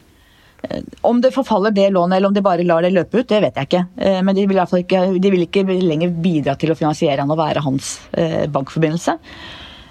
Om 1.02 1.22
det 1.24 1.32
forfaller 1.32 1.72
det 1.72 1.90
lånet, 1.90 2.18
eller 2.18 2.28
om 2.28 2.34
de 2.36 2.44
bare 2.44 2.66
lar 2.68 2.84
det 2.84 2.92
løpe 2.92 3.22
ut, 3.22 3.30
det 3.30 3.40
vet 3.46 3.56
jeg 3.56 3.70
ikke. 3.70 3.86
Eh, 3.98 4.20
Men 4.24 4.36
de 4.36 4.46
vil, 4.46 4.58
i 4.58 4.60
hvert 4.60 4.72
fall 4.72 4.84
ikke, 4.84 5.06
de 5.22 5.32
vil 5.32 5.46
ikke 5.46 5.64
lenger 5.66 6.12
bidra 6.24 6.58
til 6.60 6.74
å 6.74 6.78
finansiere 6.78 7.24
han 7.24 7.32
og 7.32 7.40
være 7.40 7.64
hans 7.64 7.96
eh, 8.12 8.46
bankforbindelse. 8.52 9.18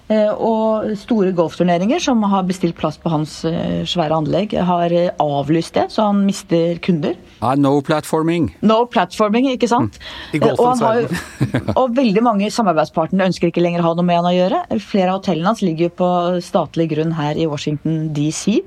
Eh, 0.08 0.30
og 0.32 0.86
store 0.96 1.34
golfturneringer 1.36 2.00
som 2.00 2.22
har 2.32 2.46
bestilt 2.48 2.78
plass 2.78 2.96
på 3.00 3.10
hans 3.12 3.42
eh, 3.44 3.82
svære 3.84 4.16
anlegg, 4.16 4.54
har 4.64 4.92
eh, 4.96 5.10
avlyst 5.20 5.74
det, 5.76 5.84
så 5.92 6.06
han 6.06 6.22
mister 6.24 6.78
kunder. 6.84 7.18
Ah, 7.44 7.52
no 7.60 7.74
platforming. 7.84 8.46
No 8.64 8.78
platforming, 8.88 9.50
ikke 9.52 9.68
sant? 9.68 9.98
I 10.32 10.40
golfens 10.40 10.80
og, 10.80 10.86
har 10.86 11.02
jo- 11.02 11.74
og 11.82 11.92
veldig 11.98 12.22
mange 12.24 12.48
samarbeidspartnere 12.54 13.28
ønsker 13.28 13.52
ikke 13.52 13.64
lenger 13.64 13.84
ha 13.84 13.92
noe 13.98 14.06
med 14.08 14.16
han 14.22 14.30
å 14.30 14.32
gjøre. 14.32 14.62
Flere 14.80 15.12
av 15.12 15.20
hotellene 15.20 15.52
hans 15.52 15.60
ligger 15.66 15.90
jo 15.90 15.96
på 16.00 16.10
statlig 16.46 16.88
grunn 16.94 17.12
her 17.18 17.36
i 17.36 17.44
Washington 17.50 18.08
DC. 18.16 18.62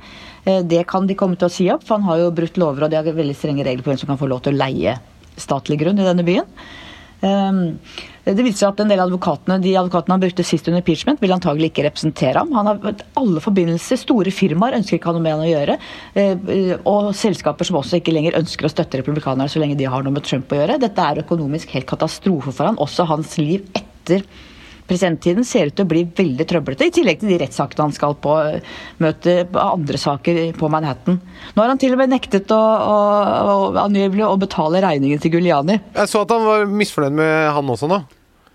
Det 0.45 0.85
kan 0.89 1.09
de 1.09 1.17
komme 1.17 1.37
til 1.37 1.49
å 1.49 1.53
si 1.53 1.67
opp, 1.73 1.83
for 1.85 1.97
han 1.97 2.05
har 2.05 2.21
jo 2.21 2.29
brutt 2.37 2.61
lover, 2.61 2.85
og 2.85 2.93
de 2.93 2.97
har 2.97 3.17
veldig 3.17 3.35
strenge 3.37 3.65
regler 3.65 3.85
på 3.85 3.91
hvem 3.93 3.99
som 4.01 4.13
kan 4.13 4.21
få 4.21 4.29
lov 4.29 4.45
til 4.45 4.53
å 4.53 4.61
leie 4.61 4.95
statlig 5.41 5.81
grunn 5.81 6.01
i 6.01 6.05
denne 6.05 6.25
byen. 6.25 6.47
Um, 7.21 7.79
Det 8.21 8.43
viser 8.45 8.59
seg 8.59 8.67
at 8.71 8.81
en 8.83 8.91
del 8.91 9.01
av 9.01 9.09
advokatene 9.09 9.57
de 9.61 9.71
advokatene 9.77 10.13
han 10.13 10.21
brukte 10.21 10.43
sist 10.45 10.67
under 10.69 10.81
impeachment, 10.83 11.21
vil 11.23 11.33
antagelig 11.33 11.71
ikke 11.71 11.87
representere 11.87 12.37
ham. 12.37 12.51
Han 12.53 12.69
har 12.69 13.01
alle 13.17 13.41
forbindelser, 13.41 13.97
store 13.97 14.33
firmaer 14.33 14.77
ønsker 14.77 14.99
ikke 14.99 15.09
han 15.09 15.17
ha 15.17 15.21
noe 15.21 15.25
med 15.25 15.33
han 15.33 15.45
å 15.45 15.49
gjøre. 15.49 15.77
eh, 16.13 16.77
Og 16.85 17.09
selskaper 17.17 17.65
som 17.65 17.79
også 17.81 17.97
ikke 17.97 18.13
lenger 18.13 18.37
ønsker 18.37 18.69
å 18.69 18.73
støtte 18.73 19.01
republikanerne 19.01 19.49
så 19.49 19.59
lenge 19.61 19.77
de 19.77 19.89
har 19.89 20.03
noe 20.03 20.13
med 20.13 20.23
Trump 20.23 20.53
å 20.53 20.61
gjøre. 20.61 20.79
Dette 20.79 21.01
er 21.01 21.23
økonomisk 21.23 21.73
helt 21.73 21.89
katastrofe 21.89 22.53
for 22.53 22.69
han. 22.69 22.77
Også 22.77 23.07
hans 23.09 23.37
liv 23.37 23.65
etter 23.73 24.21
presidenttiden 24.91 25.47
ser 25.47 25.71
ut 25.71 25.77
til 25.79 25.87
å 25.87 25.91
bli 25.91 26.03
veldig 26.17 26.47
trøblete, 26.49 26.91
i 26.91 26.95
tillegg 26.99 27.23
til 27.23 27.31
de 27.31 27.39
rettssakene 27.41 27.87
han 27.87 27.95
skal 27.95 28.19
på, 28.21 28.37
møte 29.01 29.21
møte 29.21 29.59
andre 29.61 29.99
saker 29.99 30.41
på 30.57 30.69
Manhattan. 30.71 31.19
Nå 31.55 31.61
har 31.61 31.71
han 31.71 31.81
til 31.81 31.95
og 31.95 32.01
med 32.01 32.13
nektet 32.13 32.51
å, 32.51 32.61
å, 32.61 32.97
å, 33.83 33.85
å 33.85 34.39
betale 34.41 34.81
regningen 34.83 35.21
til 35.21 35.35
Guliani. 35.35 35.79
Jeg 35.95 36.11
så 36.11 36.25
at 36.25 36.33
han 36.33 36.47
var 36.47 36.65
misfornøyd 36.69 37.21
med 37.21 37.53
han 37.55 37.71
også 37.75 37.91
nå. 37.91 38.01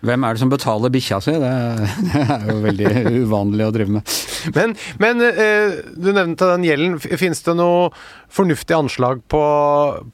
Hvem 0.06 0.22
er 0.22 0.36
det 0.36 0.42
som 0.42 0.50
betaler 0.52 0.92
bikkja 0.92 1.18
si? 1.24 1.32
Det, 1.40 1.52
det 2.12 2.24
er 2.36 2.48
jo 2.50 2.56
veldig 2.62 2.90
uvanlig 3.24 3.66
å 3.66 3.72
drive 3.74 3.96
med. 3.96 4.16
Men, 4.54 4.74
men 5.02 5.24
eh, 5.24 5.78
du 5.96 6.12
nevnte 6.12 6.50
den 6.52 6.66
gjelden. 6.68 6.98
Fins 7.00 7.42
det 7.46 7.56
noe 7.58 7.88
fornuftig 8.32 8.76
anslag 8.76 9.24
på, 9.32 9.42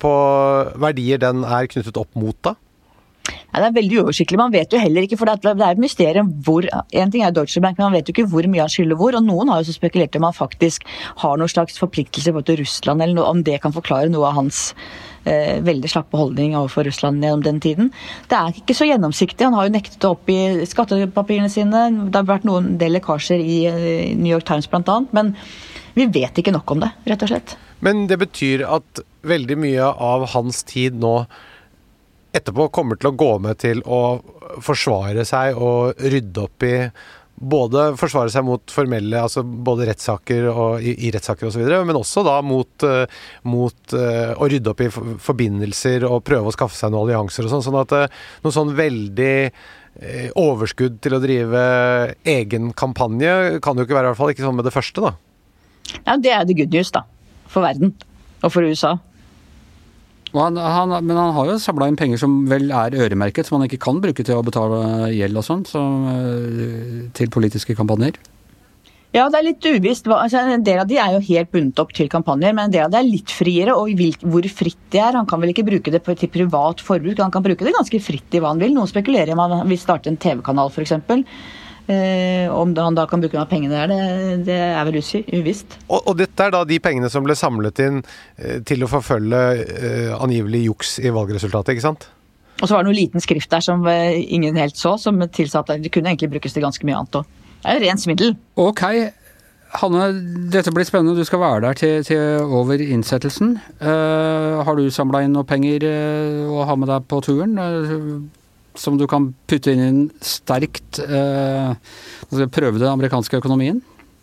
på 0.01 0.13
verdier 0.81 1.21
den 1.23 1.43
er 1.45 1.69
knyttet 1.73 1.99
opp 2.01 2.15
mot, 2.17 2.39
da? 2.47 2.55
Nei, 3.53 3.61
det 3.61 3.69
er 3.69 3.77
veldig 3.77 3.97
uoversiktlig. 4.01 4.39
Man 4.41 4.53
vet 4.55 4.73
jo 4.73 4.81
heller 4.81 5.05
ikke, 5.05 5.19
for 5.21 5.29
det 5.29 5.51
er 5.53 5.75
et 5.75 5.81
mysterium 5.83 6.31
hvor 6.47 6.65
En 6.65 7.11
ting 7.13 7.25
er 7.25 7.35
Deutsche 7.37 7.61
Bank, 7.61 7.77
men 7.77 7.91
man 7.91 7.97
vet 7.99 8.09
jo 8.09 8.15
ikke 8.15 8.31
hvor 8.33 8.47
mye 8.49 8.65
han 8.65 8.73
skylder 8.73 8.97
hvor. 8.97 9.17
Og 9.19 9.27
noen 9.27 9.53
har 9.53 9.61
jo 9.61 9.69
så 9.69 9.77
spekulert 9.77 10.17
om 10.17 10.25
han 10.25 10.37
faktisk 10.37 10.87
har 11.21 11.37
noen 11.37 11.53
slags 11.53 11.77
forpliktelse 11.81 12.33
til 12.33 12.61
Russland, 12.63 13.05
eller 13.05 13.29
om 13.29 13.43
det 13.45 13.61
kan 13.61 13.75
forklare 13.75 14.09
noe 14.13 14.31
av 14.31 14.39
hans 14.39 14.63
eh, 15.29 15.61
veldig 15.61 15.91
slappe 15.93 16.17
holdning 16.17 16.57
overfor 16.57 16.89
Russland 16.89 17.21
gjennom 17.21 17.45
den 17.45 17.61
tiden. 17.61 17.93
Det 18.33 18.41
er 18.41 18.57
ikke 18.63 18.79
så 18.79 18.89
gjennomsiktig. 18.89 19.45
Han 19.45 19.59
har 19.59 19.69
jo 19.69 19.77
nektet 19.77 20.09
å 20.09 20.15
oppgi 20.17 20.65
skattepapirene 20.73 21.53
sine. 21.53 21.85
Det 22.09 22.23
har 22.23 22.33
vært 22.33 22.49
noen 22.49 22.79
del 22.81 22.97
lekkasjer 22.97 23.45
i 23.45 23.61
eh, 23.69 24.09
New 24.17 24.33
York 24.33 24.49
Times 24.49 24.71
bl.a. 24.73 25.03
Men 25.13 25.37
vi 25.93 26.09
vet 26.09 26.41
ikke 26.41 26.57
nok 26.57 26.73
om 26.73 26.87
det, 26.87 26.93
rett 27.05 27.29
og 27.29 27.35
slett. 27.35 27.57
Men 27.85 28.07
det 28.09 28.17
betyr 28.23 28.65
at 28.65 29.05
veldig 29.29 29.59
mye 29.61 29.89
av 29.93 30.31
hans 30.33 30.63
tid 30.65 30.97
nå 31.03 31.19
etterpå 32.33 32.69
kommer 32.73 32.99
til 32.99 33.13
å 33.13 33.17
gå 33.19 33.33
med 33.45 33.61
til 33.63 33.83
å 33.85 34.21
forsvare 34.63 35.25
seg 35.29 35.59
og 35.61 36.01
rydde 36.01 36.47
opp 36.47 36.67
i 36.69 36.77
både 37.43 37.85
forsvare 37.99 38.31
seg 38.31 38.45
mot 38.47 38.73
formelle, 38.73 39.19
altså 39.19 39.43
både 39.43 39.89
rettssaker 39.89 40.47
og 40.53 40.85
i, 40.85 40.95
i 41.07 41.11
rettssaker 41.15 41.49
osv., 41.49 41.65
men 41.89 41.99
også 41.99 42.23
da 42.27 42.37
mot, 42.47 42.87
eh, 42.87 43.23
mot 43.51 43.95
eh, 43.99 44.33
å 44.37 44.49
rydde 44.51 44.73
opp 44.73 44.83
i 44.85 44.91
forbindelser 44.93 46.07
og 46.07 46.23
prøve 46.27 46.51
å 46.51 46.55
skaffe 46.55 46.79
seg 46.79 46.93
noen 46.93 47.09
allianser 47.09 47.49
og 47.49 47.55
sånn. 47.55 47.65
Sånn 47.67 47.81
at 47.83 47.97
eh, 47.99 48.21
noe 48.45 48.55
sånn 48.55 48.75
veldig 48.79 49.37
overskudd 50.41 50.95
til 51.05 51.13
å 51.13 51.19
drive 51.21 51.63
egen 52.33 52.71
kampanje 52.73 53.59
kan 53.61 53.77
jo 53.77 53.85
ikke 53.85 53.99
være, 53.99 54.09
i 54.09 54.11
hvert 54.15 54.21
fall 54.23 54.31
ikke 54.33 54.47
sånn 54.47 54.57
med 54.57 54.65
det 54.65 54.73
første, 54.73 55.05
da. 55.05 55.11
Ja, 56.07 56.15
det 56.17 56.33
er 56.33 56.47
the 56.49 56.57
good 56.57 56.73
news, 56.73 56.89
da. 56.95 57.03
For 57.53 57.61
verden. 57.61 57.93
Og 58.41 58.55
for 58.55 58.65
USA. 58.65 58.95
Han, 60.33 60.57
han, 60.57 60.93
men 61.05 61.19
han 61.19 61.35
har 61.37 61.51
jo 61.51 61.59
samla 61.61 61.91
inn 61.91 61.99
penger 62.01 62.21
som 62.23 62.39
vel 62.49 62.71
er 62.73 62.95
øremerket, 62.97 63.49
som 63.49 63.59
han 63.59 63.67
ikke 63.69 63.83
kan 63.85 64.01
bruke 64.01 64.25
til 64.25 64.39
å 64.39 64.45
betale 64.47 65.11
gjeld 65.13 65.37
og 65.37 65.45
sånn, 65.45 65.67
som, 65.69 66.07
eh, 66.09 67.03
til 67.17 67.33
politiske 67.33 67.77
kampanjer. 67.77 68.17
Ja, 69.13 69.27
det 69.29 69.43
er 69.43 69.45
litt 69.45 69.67
uvisst. 69.69 70.07
Altså, 70.09 70.41
en 70.41 70.63
del 70.65 70.79
av 70.81 70.87
de 70.89 70.97
er 70.97 71.13
jo 71.13 71.25
helt 71.27 71.51
bundet 71.53 71.81
opp 71.83 71.91
til 71.93 72.09
kampanjer, 72.09 72.55
men 72.57 72.71
en 72.71 72.73
del 72.73 72.87
av 72.87 72.95
det 72.95 73.03
er 73.03 73.11
litt 73.11 73.33
friere. 73.33 73.75
Og 73.77 73.93
hvor 74.25 74.47
fritt 74.49 74.87
det 74.95 75.03
er. 75.05 75.19
Han 75.19 75.29
kan 75.29 75.43
vel 75.43 75.53
ikke 75.53 75.67
bruke 75.69 75.93
det 75.93 76.01
til 76.07 76.31
privat 76.33 76.81
forbruk, 76.81 77.21
han 77.21 77.35
kan 77.35 77.45
bruke 77.45 77.67
det 77.67 77.77
ganske 77.77 78.01
fritt 78.01 78.33
i 78.33 78.41
hva 78.41 78.55
han 78.55 78.63
vil. 78.63 78.73
Noen 78.73 78.89
spekulerer 78.89 79.35
i 79.35 79.37
om 79.37 79.45
han 79.45 79.69
vil 79.69 79.81
starte 79.81 80.09
en 80.09 80.17
TV-kanal, 80.17 80.73
f.eks. 80.73 80.97
Eh, 81.91 82.47
om 82.53 82.71
han 82.79 82.95
da 82.95 83.09
kan 83.11 83.23
bruke 83.23 83.35
noen 83.35 83.43
av 83.43 83.51
pengene 83.51 83.75
der, 83.75 83.91
det, 83.91 84.47
det 84.47 84.59
er 84.63 84.87
vel 84.87 85.01
uvisst. 85.41 85.79
Og, 85.89 85.99
og 86.07 86.19
dette 86.21 86.45
er 86.47 86.53
da 86.55 86.63
de 86.69 86.79
pengene 86.83 87.11
som 87.11 87.25
ble 87.27 87.35
samlet 87.39 87.81
inn 87.83 88.03
eh, 88.39 88.61
til 88.67 88.85
å 88.87 88.91
forfølge 88.91 89.41
eh, 89.65 90.13
angivelig 90.15 90.67
juks 90.69 90.99
i 91.03 91.11
valgresultatet, 91.11 91.75
ikke 91.75 91.89
sant? 91.89 92.07
Og 92.61 92.69
så 92.69 92.77
var 92.77 92.85
det 92.85 92.93
noe 92.93 93.01
liten 93.01 93.23
skrift 93.25 93.51
der 93.51 93.65
som 93.65 93.83
eh, 93.91 94.21
ingen 94.23 94.59
helt 94.61 94.79
så, 94.79 94.95
som 95.01 95.19
tilsa 95.35 95.65
at 95.65 95.73
det 95.83 95.91
kunne 95.95 96.13
egentlig 96.13 96.31
brukes 96.37 96.55
til 96.55 96.63
ganske 96.63 96.87
mye 96.87 97.01
annet 97.01 97.19
òg. 97.23 97.35
Det 97.63 97.71
er 97.71 97.79
jo 97.79 97.83
rent 97.87 98.03
smiddel. 98.03 98.37
Ok, 98.63 98.85
Hanne, 99.73 100.07
dette 100.53 100.71
blir 100.75 100.85
spennende. 100.85 101.17
Du 101.17 101.25
skal 101.27 101.41
være 101.41 101.65
der 101.65 101.79
til, 101.81 102.05
til 102.07 102.47
over 102.61 102.79
innsettelsen. 102.79 103.57
Eh, 103.81 104.63
har 104.63 104.79
du 104.79 104.87
samla 104.93 105.25
inn 105.25 105.35
noe 105.35 105.49
penger 105.49 105.89
å 106.47 106.63
ha 106.69 106.79
med 106.79 106.93
deg 106.93 107.11
på 107.11 107.23
turen? 107.27 107.59
eh, 107.59 108.07
som 108.79 108.99
du 108.99 109.07
kan 109.11 109.33
putte 109.51 109.73
inn 109.73 109.83
i 109.83 109.89
en 109.89 110.03
sterkt 110.25 111.01
eh, 111.03 111.73
prøve 112.31 112.79
den 112.81 112.91
amerikanske 112.91 113.41
økonomien? 113.43 113.83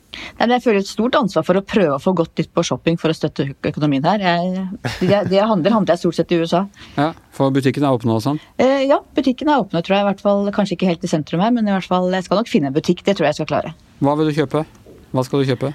Nei, 0.09 0.47
men 0.47 0.55
jeg 0.55 0.63
føler 0.63 0.81
et 0.81 0.89
stort 0.89 1.15
ansvar 1.19 1.45
for 1.45 1.59
å 1.59 1.63
prøve 1.65 1.95
å 1.95 2.01
få 2.01 2.13
godt 2.17 2.39
nytt 2.39 2.49
på 2.55 2.63
shopping 2.65 2.97
for 2.99 3.13
å 3.13 3.15
støtte 3.15 3.45
økonomien 3.69 4.05
her. 4.07 4.23
Jeg, 4.23 4.63
det, 5.03 5.19
det 5.29 5.43
handler, 5.43 5.75
handler 5.75 5.93
jeg 5.93 6.01
stort 6.01 6.17
sett 6.17 6.33
i 6.33 6.39
USA. 6.41 6.63
Ja, 6.97 7.11
For 7.35 7.53
butikken 7.53 7.85
er 7.85 7.93
åpne 7.95 8.15
og 8.17 8.23
sånn? 8.25 8.39
Eh, 8.57 8.87
ja, 8.89 8.97
butikken 9.15 9.51
er 9.51 9.61
åpne, 9.61 9.83
tror 9.85 9.99
jeg. 9.99 10.05
I 10.05 10.09
hvert 10.09 10.23
fall, 10.25 10.49
Kanskje 10.55 10.79
ikke 10.79 10.89
helt 10.89 11.05
i 11.05 11.11
sentrum 11.11 11.43
her, 11.45 11.53
men 11.55 11.69
i 11.69 11.75
hvert 11.75 11.87
fall, 11.89 12.09
jeg 12.15 12.25
skal 12.25 12.41
nok 12.41 12.49
finne 12.51 12.71
en 12.71 12.75
butikk. 12.75 13.05
Det 13.05 13.15
tror 13.15 13.29
jeg 13.29 13.35
jeg 13.35 13.41
skal 13.43 13.51
klare. 13.53 13.75
Hva 14.01 14.17
vil 14.17 14.31
du 14.31 14.35
kjøpe? 14.39 14.65
Hva 15.13 15.25
skal 15.27 15.43
du 15.43 15.51
kjøpe? 15.51 15.71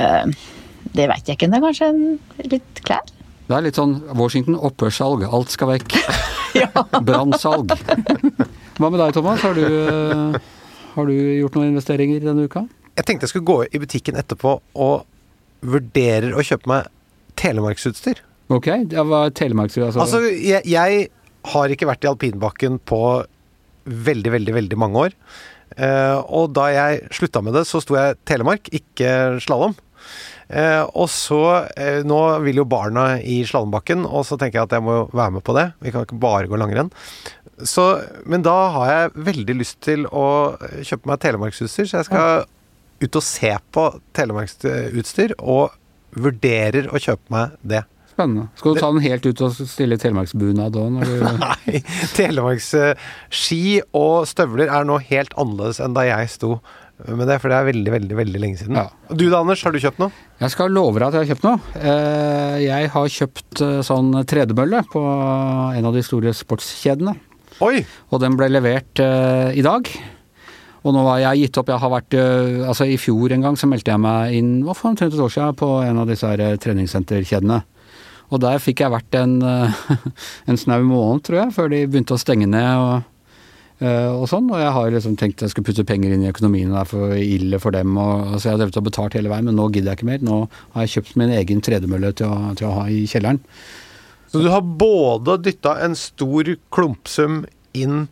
Eh, 0.00 0.34
det 0.96 1.08
veit 1.12 1.28
jeg 1.28 1.36
ikke 1.36 1.50
ennå. 1.50 1.60
Kanskje 1.68 1.92
en, 1.92 2.02
litt 2.48 2.84
klær? 2.86 3.14
Det 3.48 3.56
er 3.56 3.64
litt 3.64 3.78
sånn 3.80 3.98
Washington 4.16 4.58
opphørssalg. 4.60 5.24
Alt 5.28 5.52
skal 5.54 5.74
vekk. 5.74 5.96
ja. 6.60 6.84
Brannsalg. 7.08 7.74
Hva 8.78 8.90
med 8.90 9.00
deg, 9.02 9.14
Thomas? 9.16 9.42
Har 9.44 9.56
du, 9.58 9.64
eh, 9.66 10.38
har 10.94 11.08
du 11.10 11.14
gjort 11.16 11.58
noen 11.58 11.72
investeringer 11.72 12.24
denne 12.24 12.46
uka? 12.48 12.64
Jeg 12.98 13.06
tenkte 13.06 13.26
jeg 13.28 13.34
skulle 13.34 13.48
gå 13.48 13.58
i 13.70 13.80
butikken 13.82 14.18
etterpå 14.18 14.56
og 14.74 15.04
vurderer 15.62 16.34
å 16.38 16.44
kjøpe 16.46 16.70
meg 16.70 16.88
telemarksutstyr. 17.38 18.22
Ok, 18.50 18.70
ja, 18.90 19.04
hva 19.06 19.26
er 19.28 19.34
telemarksutstyr? 19.36 19.88
Altså, 19.90 20.02
Altså, 20.04 20.22
jeg, 20.32 20.64
jeg 20.66 21.08
har 21.52 21.74
ikke 21.74 21.88
vært 21.88 22.06
i 22.06 22.10
alpinbakken 22.10 22.80
på 22.88 23.02
veldig, 23.88 24.32
veldig, 24.34 24.54
veldig 24.56 24.78
mange 24.80 25.06
år. 25.06 25.16
Eh, 25.78 26.16
og 26.34 26.50
da 26.56 26.68
jeg 26.72 27.04
slutta 27.14 27.42
med 27.44 27.54
det, 27.58 27.66
så 27.68 27.80
sto 27.84 27.96
jeg 27.98 28.18
telemark, 28.28 28.70
ikke 28.74 29.38
slalåm. 29.44 29.76
Eh, 30.48 30.82
og 30.96 31.10
så 31.12 31.38
eh, 31.76 31.98
Nå 32.08 32.18
vil 32.40 32.56
jo 32.62 32.64
barna 32.68 33.18
i 33.20 33.42
slalåmbakken, 33.44 34.06
og 34.08 34.22
så 34.24 34.38
tenker 34.40 34.60
jeg 34.62 34.68
at 34.70 34.76
jeg 34.78 34.86
må 34.86 34.94
være 35.12 35.34
med 35.38 35.44
på 35.44 35.56
det. 35.58 35.66
Vi 35.84 35.92
kan 35.92 36.06
ikke 36.06 36.20
bare 36.22 36.48
gå 36.48 36.56
langrenn. 36.60 36.88
Så, 37.66 37.84
men 38.24 38.44
da 38.46 38.54
har 38.76 38.92
jeg 38.92 39.26
veldig 39.32 39.58
lyst 39.58 39.80
til 39.84 40.06
å 40.08 40.24
kjøpe 40.86 41.10
meg 41.10 41.20
telemarksutstyr, 41.24 41.88
så 41.90 42.00
jeg 42.00 42.08
skal 42.08 42.46
ut 43.02 43.16
og 43.18 43.22
se 43.26 43.50
på 43.74 43.84
telemarksutstyr, 44.16 45.34
og 45.42 45.74
vurderer 46.18 46.88
å 46.94 47.00
kjøpe 47.02 47.34
meg 47.34 47.56
det. 47.74 47.82
Spennende. 48.14 48.48
Skal 48.58 48.74
du 48.74 48.80
ta 48.80 48.88
den 48.90 49.04
helt 49.04 49.26
ut 49.28 49.42
og 49.46 49.52
stille 49.58 49.98
telemarksbunad 50.00 50.74
òg? 50.80 50.96
du- 51.04 51.26
Nei, 51.44 51.82
telemarksski 52.16 53.60
og 53.94 54.26
støvler 54.30 54.70
er 54.72 54.86
nå 54.88 54.98
helt 55.10 55.34
annerledes 55.38 55.78
enn 55.84 55.94
da 55.96 56.06
jeg 56.08 56.30
sto 56.32 56.56
med 57.06 57.28
det, 57.30 57.36
for 57.38 57.52
det 57.52 57.56
er 57.60 57.66
veldig, 57.68 57.90
veldig 57.94 58.16
veldig 58.18 58.40
lenge 58.42 58.58
siden. 58.58 58.74
Ja. 58.78 58.88
Du 59.14 59.24
da, 59.30 59.38
Anders, 59.44 59.62
har 59.62 59.72
du 59.74 59.78
kjøpt 59.78 60.00
noe? 60.02 60.10
Jeg 60.42 60.50
skal 60.54 60.72
love 60.74 60.98
deg 60.98 61.06
at 61.06 61.14
jeg 61.14 61.22
har 61.22 61.28
kjøpt 61.30 61.46
noe. 61.46 61.58
Eh, 61.78 62.56
Jeg 62.64 62.90
har 62.94 63.08
kjøpt 63.14 63.62
eh, 63.62 63.80
sånn 63.86 64.08
tredemølle 64.26 64.80
på 64.90 65.02
en 65.78 65.86
av 65.88 65.94
de 65.94 66.02
store 66.02 66.32
sportskjedene. 66.34 67.14
Oi! 67.62 67.84
Og 68.10 68.22
den 68.22 68.34
ble 68.38 68.48
levert 68.50 68.98
eh, 69.02 69.54
i 69.58 69.62
dag. 69.62 69.90
Og 70.82 70.94
nå 70.94 71.04
har 71.10 71.20
jeg 71.22 71.44
gitt 71.46 71.58
opp. 71.62 71.70
Jeg 71.70 71.82
har 71.82 71.90
vært 71.92 72.14
Altså, 72.18 72.86
i 72.86 72.98
fjor 72.98 73.32
en 73.34 73.42
gang 73.46 73.56
så 73.58 73.66
meldte 73.70 73.90
jeg 73.94 74.02
meg 74.02 74.34
inn 74.38 74.50
hva 74.66 74.74
for 74.78 74.90
omtrent 74.90 75.14
et 75.14 75.22
år 75.22 75.32
siden 75.34 75.56
på 75.58 75.68
en 75.84 75.98
av 76.02 76.06
disse 76.10 76.26
her 76.30 76.42
treningssenterkjedene. 76.62 77.60
Og 78.28 78.42
der 78.42 78.58
fikk 78.62 78.82
jeg 78.84 78.92
vært 78.92 79.14
en, 79.18 79.38
en 80.50 80.58
snau 80.60 80.82
måned, 80.86 81.24
tror 81.26 81.42
jeg, 81.44 81.54
før 81.56 81.70
de 81.72 81.84
begynte 81.86 82.14
å 82.18 82.20
stenge 82.20 82.46
ned 82.50 82.82
og, 82.82 83.06
og 83.82 84.24
sånn. 84.30 84.48
Og 84.50 84.58
jeg 84.58 84.74
har 84.74 84.94
liksom 84.94 85.16
tenkt 85.20 85.44
jeg 85.44 85.52
skulle 85.52 85.68
putte 85.68 85.86
penger 85.86 86.14
inn 86.14 86.24
i 86.26 86.30
økonomien, 86.32 86.72
det 86.74 86.80
er 86.80 86.88
for 86.90 87.14
ille 87.18 87.60
for 87.62 87.76
dem. 87.76 87.98
Og, 88.00 88.38
så 88.38 88.48
jeg 88.48 88.56
har 88.56 88.62
drevet 88.62 88.80
og 88.80 88.88
betalt 88.88 89.18
hele 89.18 89.30
veien, 89.32 89.46
men 89.50 89.58
nå 89.58 89.68
gidder 89.70 89.92
jeg 89.92 90.00
ikke 90.00 90.10
mer. 90.10 90.24
Nå 90.26 90.40
har 90.74 90.86
jeg 90.86 90.96
kjøpt 90.96 91.20
min 91.20 91.34
egen 91.36 91.62
tredemølle 91.64 92.14
til 92.18 92.32
å, 92.32 92.56
til 92.58 92.70
å 92.70 92.74
ha 92.80 92.88
i 92.90 93.04
kjelleren. 93.10 93.42
Så 94.28 94.42
du 94.44 94.50
har 94.52 94.60
både 94.60 95.38
dytta 95.40 95.78
en 95.84 95.94
stor 95.96 96.50
klumpsum 96.74 97.44
inn 97.78 98.08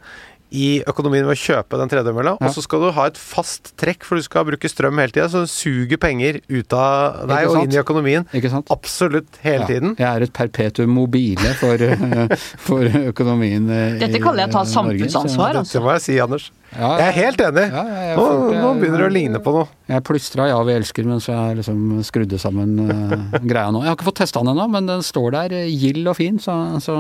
i 0.57 0.69
økonomien 0.89 1.27
ved 1.29 1.37
å 1.37 1.41
kjøpe 1.43 1.79
den 1.83 1.91
tredemølla, 1.93 2.37
Ja. 2.41 2.49
og 2.49 2.55
så 2.57 2.63
skal 2.65 2.81
du 2.87 2.91
ha 2.97 3.05
et 3.11 3.19
fast 3.21 3.75
trekk, 3.77 4.05
for 4.09 4.17
du 4.17 4.25
skal 4.25 4.47
bruke 4.49 4.71
strøm 4.73 4.97
hele 5.03 5.13
tida, 5.13 5.29
så 5.29 5.43
den 5.45 5.51
suger 5.53 6.01
penger 6.01 6.41
ut 6.49 6.73
av 6.73 7.27
deg 7.29 7.51
og 7.51 7.61
inn 7.65 7.77
i 7.77 7.81
økonomien. 7.83 8.27
Ikke 8.33 8.51
sant? 8.53 8.71
Absolutt 8.73 9.37
hele 9.45 9.67
Ja, 9.67 9.67
tiden. 9.69 9.97
Jeg 10.01 10.09
er 10.09 10.27
et 10.27 10.33
perpetuum 10.33 10.89
mobile 10.97 11.53
for, 11.61 11.75
eh, 11.77 12.37
for 12.67 12.81
økonomien 13.13 13.69
eh, 13.71 13.99
Dette 14.01 14.21
kaller 14.23 14.47
jeg 14.47 14.55
å 14.55 14.57
ta 14.59 14.65
samfunnsansvar, 14.73 15.61
altså. 15.63 15.79
Det 15.79 15.83
må 15.85 15.93
jeg 15.99 16.07
si, 16.09 16.19
Anders. 16.25 16.51
Ja, 16.77 16.97
Jeg 16.99 17.07
er 17.07 17.17
helt 17.23 17.41
enig. 17.41 17.67
Ja, 17.73 17.83
ja, 17.87 18.01
jeg 18.11 18.17
Nå, 18.19 18.25
jeg, 18.53 18.61
nå 18.63 18.71
begynner 18.81 18.99
det 19.05 19.07
å 19.07 19.13
ligne 19.15 19.39
på 19.45 19.53
noe. 19.55 19.69
Jeg 19.89 20.03
plystra 20.05 20.49
'Ja, 20.49 20.57
vi 20.67 20.73
elsker' 20.75 21.07
mens 21.07 21.27
jeg 21.31 21.57
liksom 21.61 22.03
skrudde 22.05 22.39
sammen 22.43 22.73
eh, 22.91 23.39
greia 23.51 23.71
nå. 23.71 23.83
Jeg 23.85 23.93
har 23.93 23.97
ikke 23.97 24.09
fått 24.11 24.19
testa 24.25 24.41
den 24.43 24.51
ennå, 24.57 24.67
men 24.71 24.87
den 24.91 25.05
står 25.07 25.31
der 25.37 25.53
eh, 25.63 25.69
gild 25.71 26.07
og 26.11 26.17
fin, 26.19 26.39
så, 26.43 26.57
så 26.83 26.97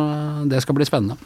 det 0.48 0.62
skal 0.62 0.74
bli 0.78 0.84
spennende. 0.86 1.16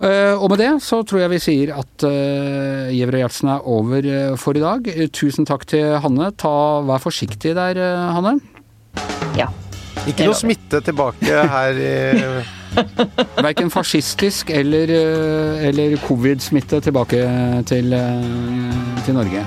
Eh, 0.00 0.32
og 0.32 0.48
med 0.48 0.62
det 0.62 0.70
så 0.80 1.02
tror 1.04 1.20
jeg 1.26 1.32
vi 1.34 1.40
sier 1.44 1.72
at 1.76 2.04
uh, 2.08 2.88
Giæver 2.88 3.18
og 3.18 3.24
Gjertsen 3.26 3.50
er 3.52 3.66
over 3.68 4.06
eh, 4.08 4.36
for 4.40 4.56
i 4.56 4.62
dag. 4.62 4.88
Eh, 4.88 5.10
tusen 5.12 5.48
takk 5.48 5.66
til 5.68 5.98
Hanne. 6.00 6.30
Ta, 6.40 6.52
vær 6.88 7.02
forsiktig 7.02 7.52
der, 7.58 7.76
eh, 7.76 8.06
Hanne. 8.16 8.38
Ja. 9.36 9.50
Ikke 10.08 10.24
noe 10.24 10.38
smitte 10.38 10.80
tilbake 10.80 11.42
her 11.54 11.76
i 11.76 11.92
Verken 13.42 13.68
fascistisk 13.68 14.50
eller, 14.54 14.88
eh, 14.94 15.68
eller 15.68 15.98
covid-smitte 16.06 16.80
tilbake 16.86 17.20
til, 17.68 17.92
eh, 17.92 19.04
til 19.04 19.20
Norge. 19.20 19.44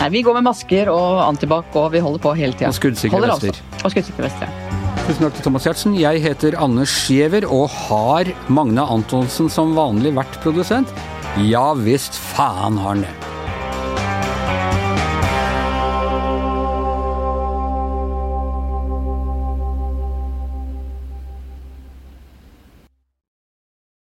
Nei, 0.00 0.08
vi 0.16 0.24
går 0.24 0.40
med 0.40 0.48
masker 0.48 0.88
og 0.88 1.20
antibac, 1.28 1.76
og 1.76 1.92
vi 1.92 2.00
holder 2.00 2.24
på 2.24 2.36
hele 2.40 2.56
tida. 2.56 2.72
Og 2.72 2.80
skuddsikre 2.80 3.20
vester. 3.26 3.64
Og 3.84 3.90
skuddsikre 3.92 4.30
vester. 4.30 4.69
Tusen 5.10 5.24
takk 5.26 5.34
til 5.40 5.42
Thomas 5.42 5.64
Giertsen. 5.66 5.94
Jeg 5.98 6.20
heter 6.22 6.54
Anders 6.62 6.92
Giæver 7.08 7.42
og 7.50 7.64
har 7.74 8.30
Magne 8.46 8.84
Antonsen 8.94 9.50
som 9.50 9.74
vanlig 9.74 10.12
vært 10.14 10.38
produsent. 10.44 10.94
Ja 11.50 11.72
visst 11.74 12.14
faen 12.30 12.78
har 12.78 12.94
han 12.94 13.02
det. 13.08 13.29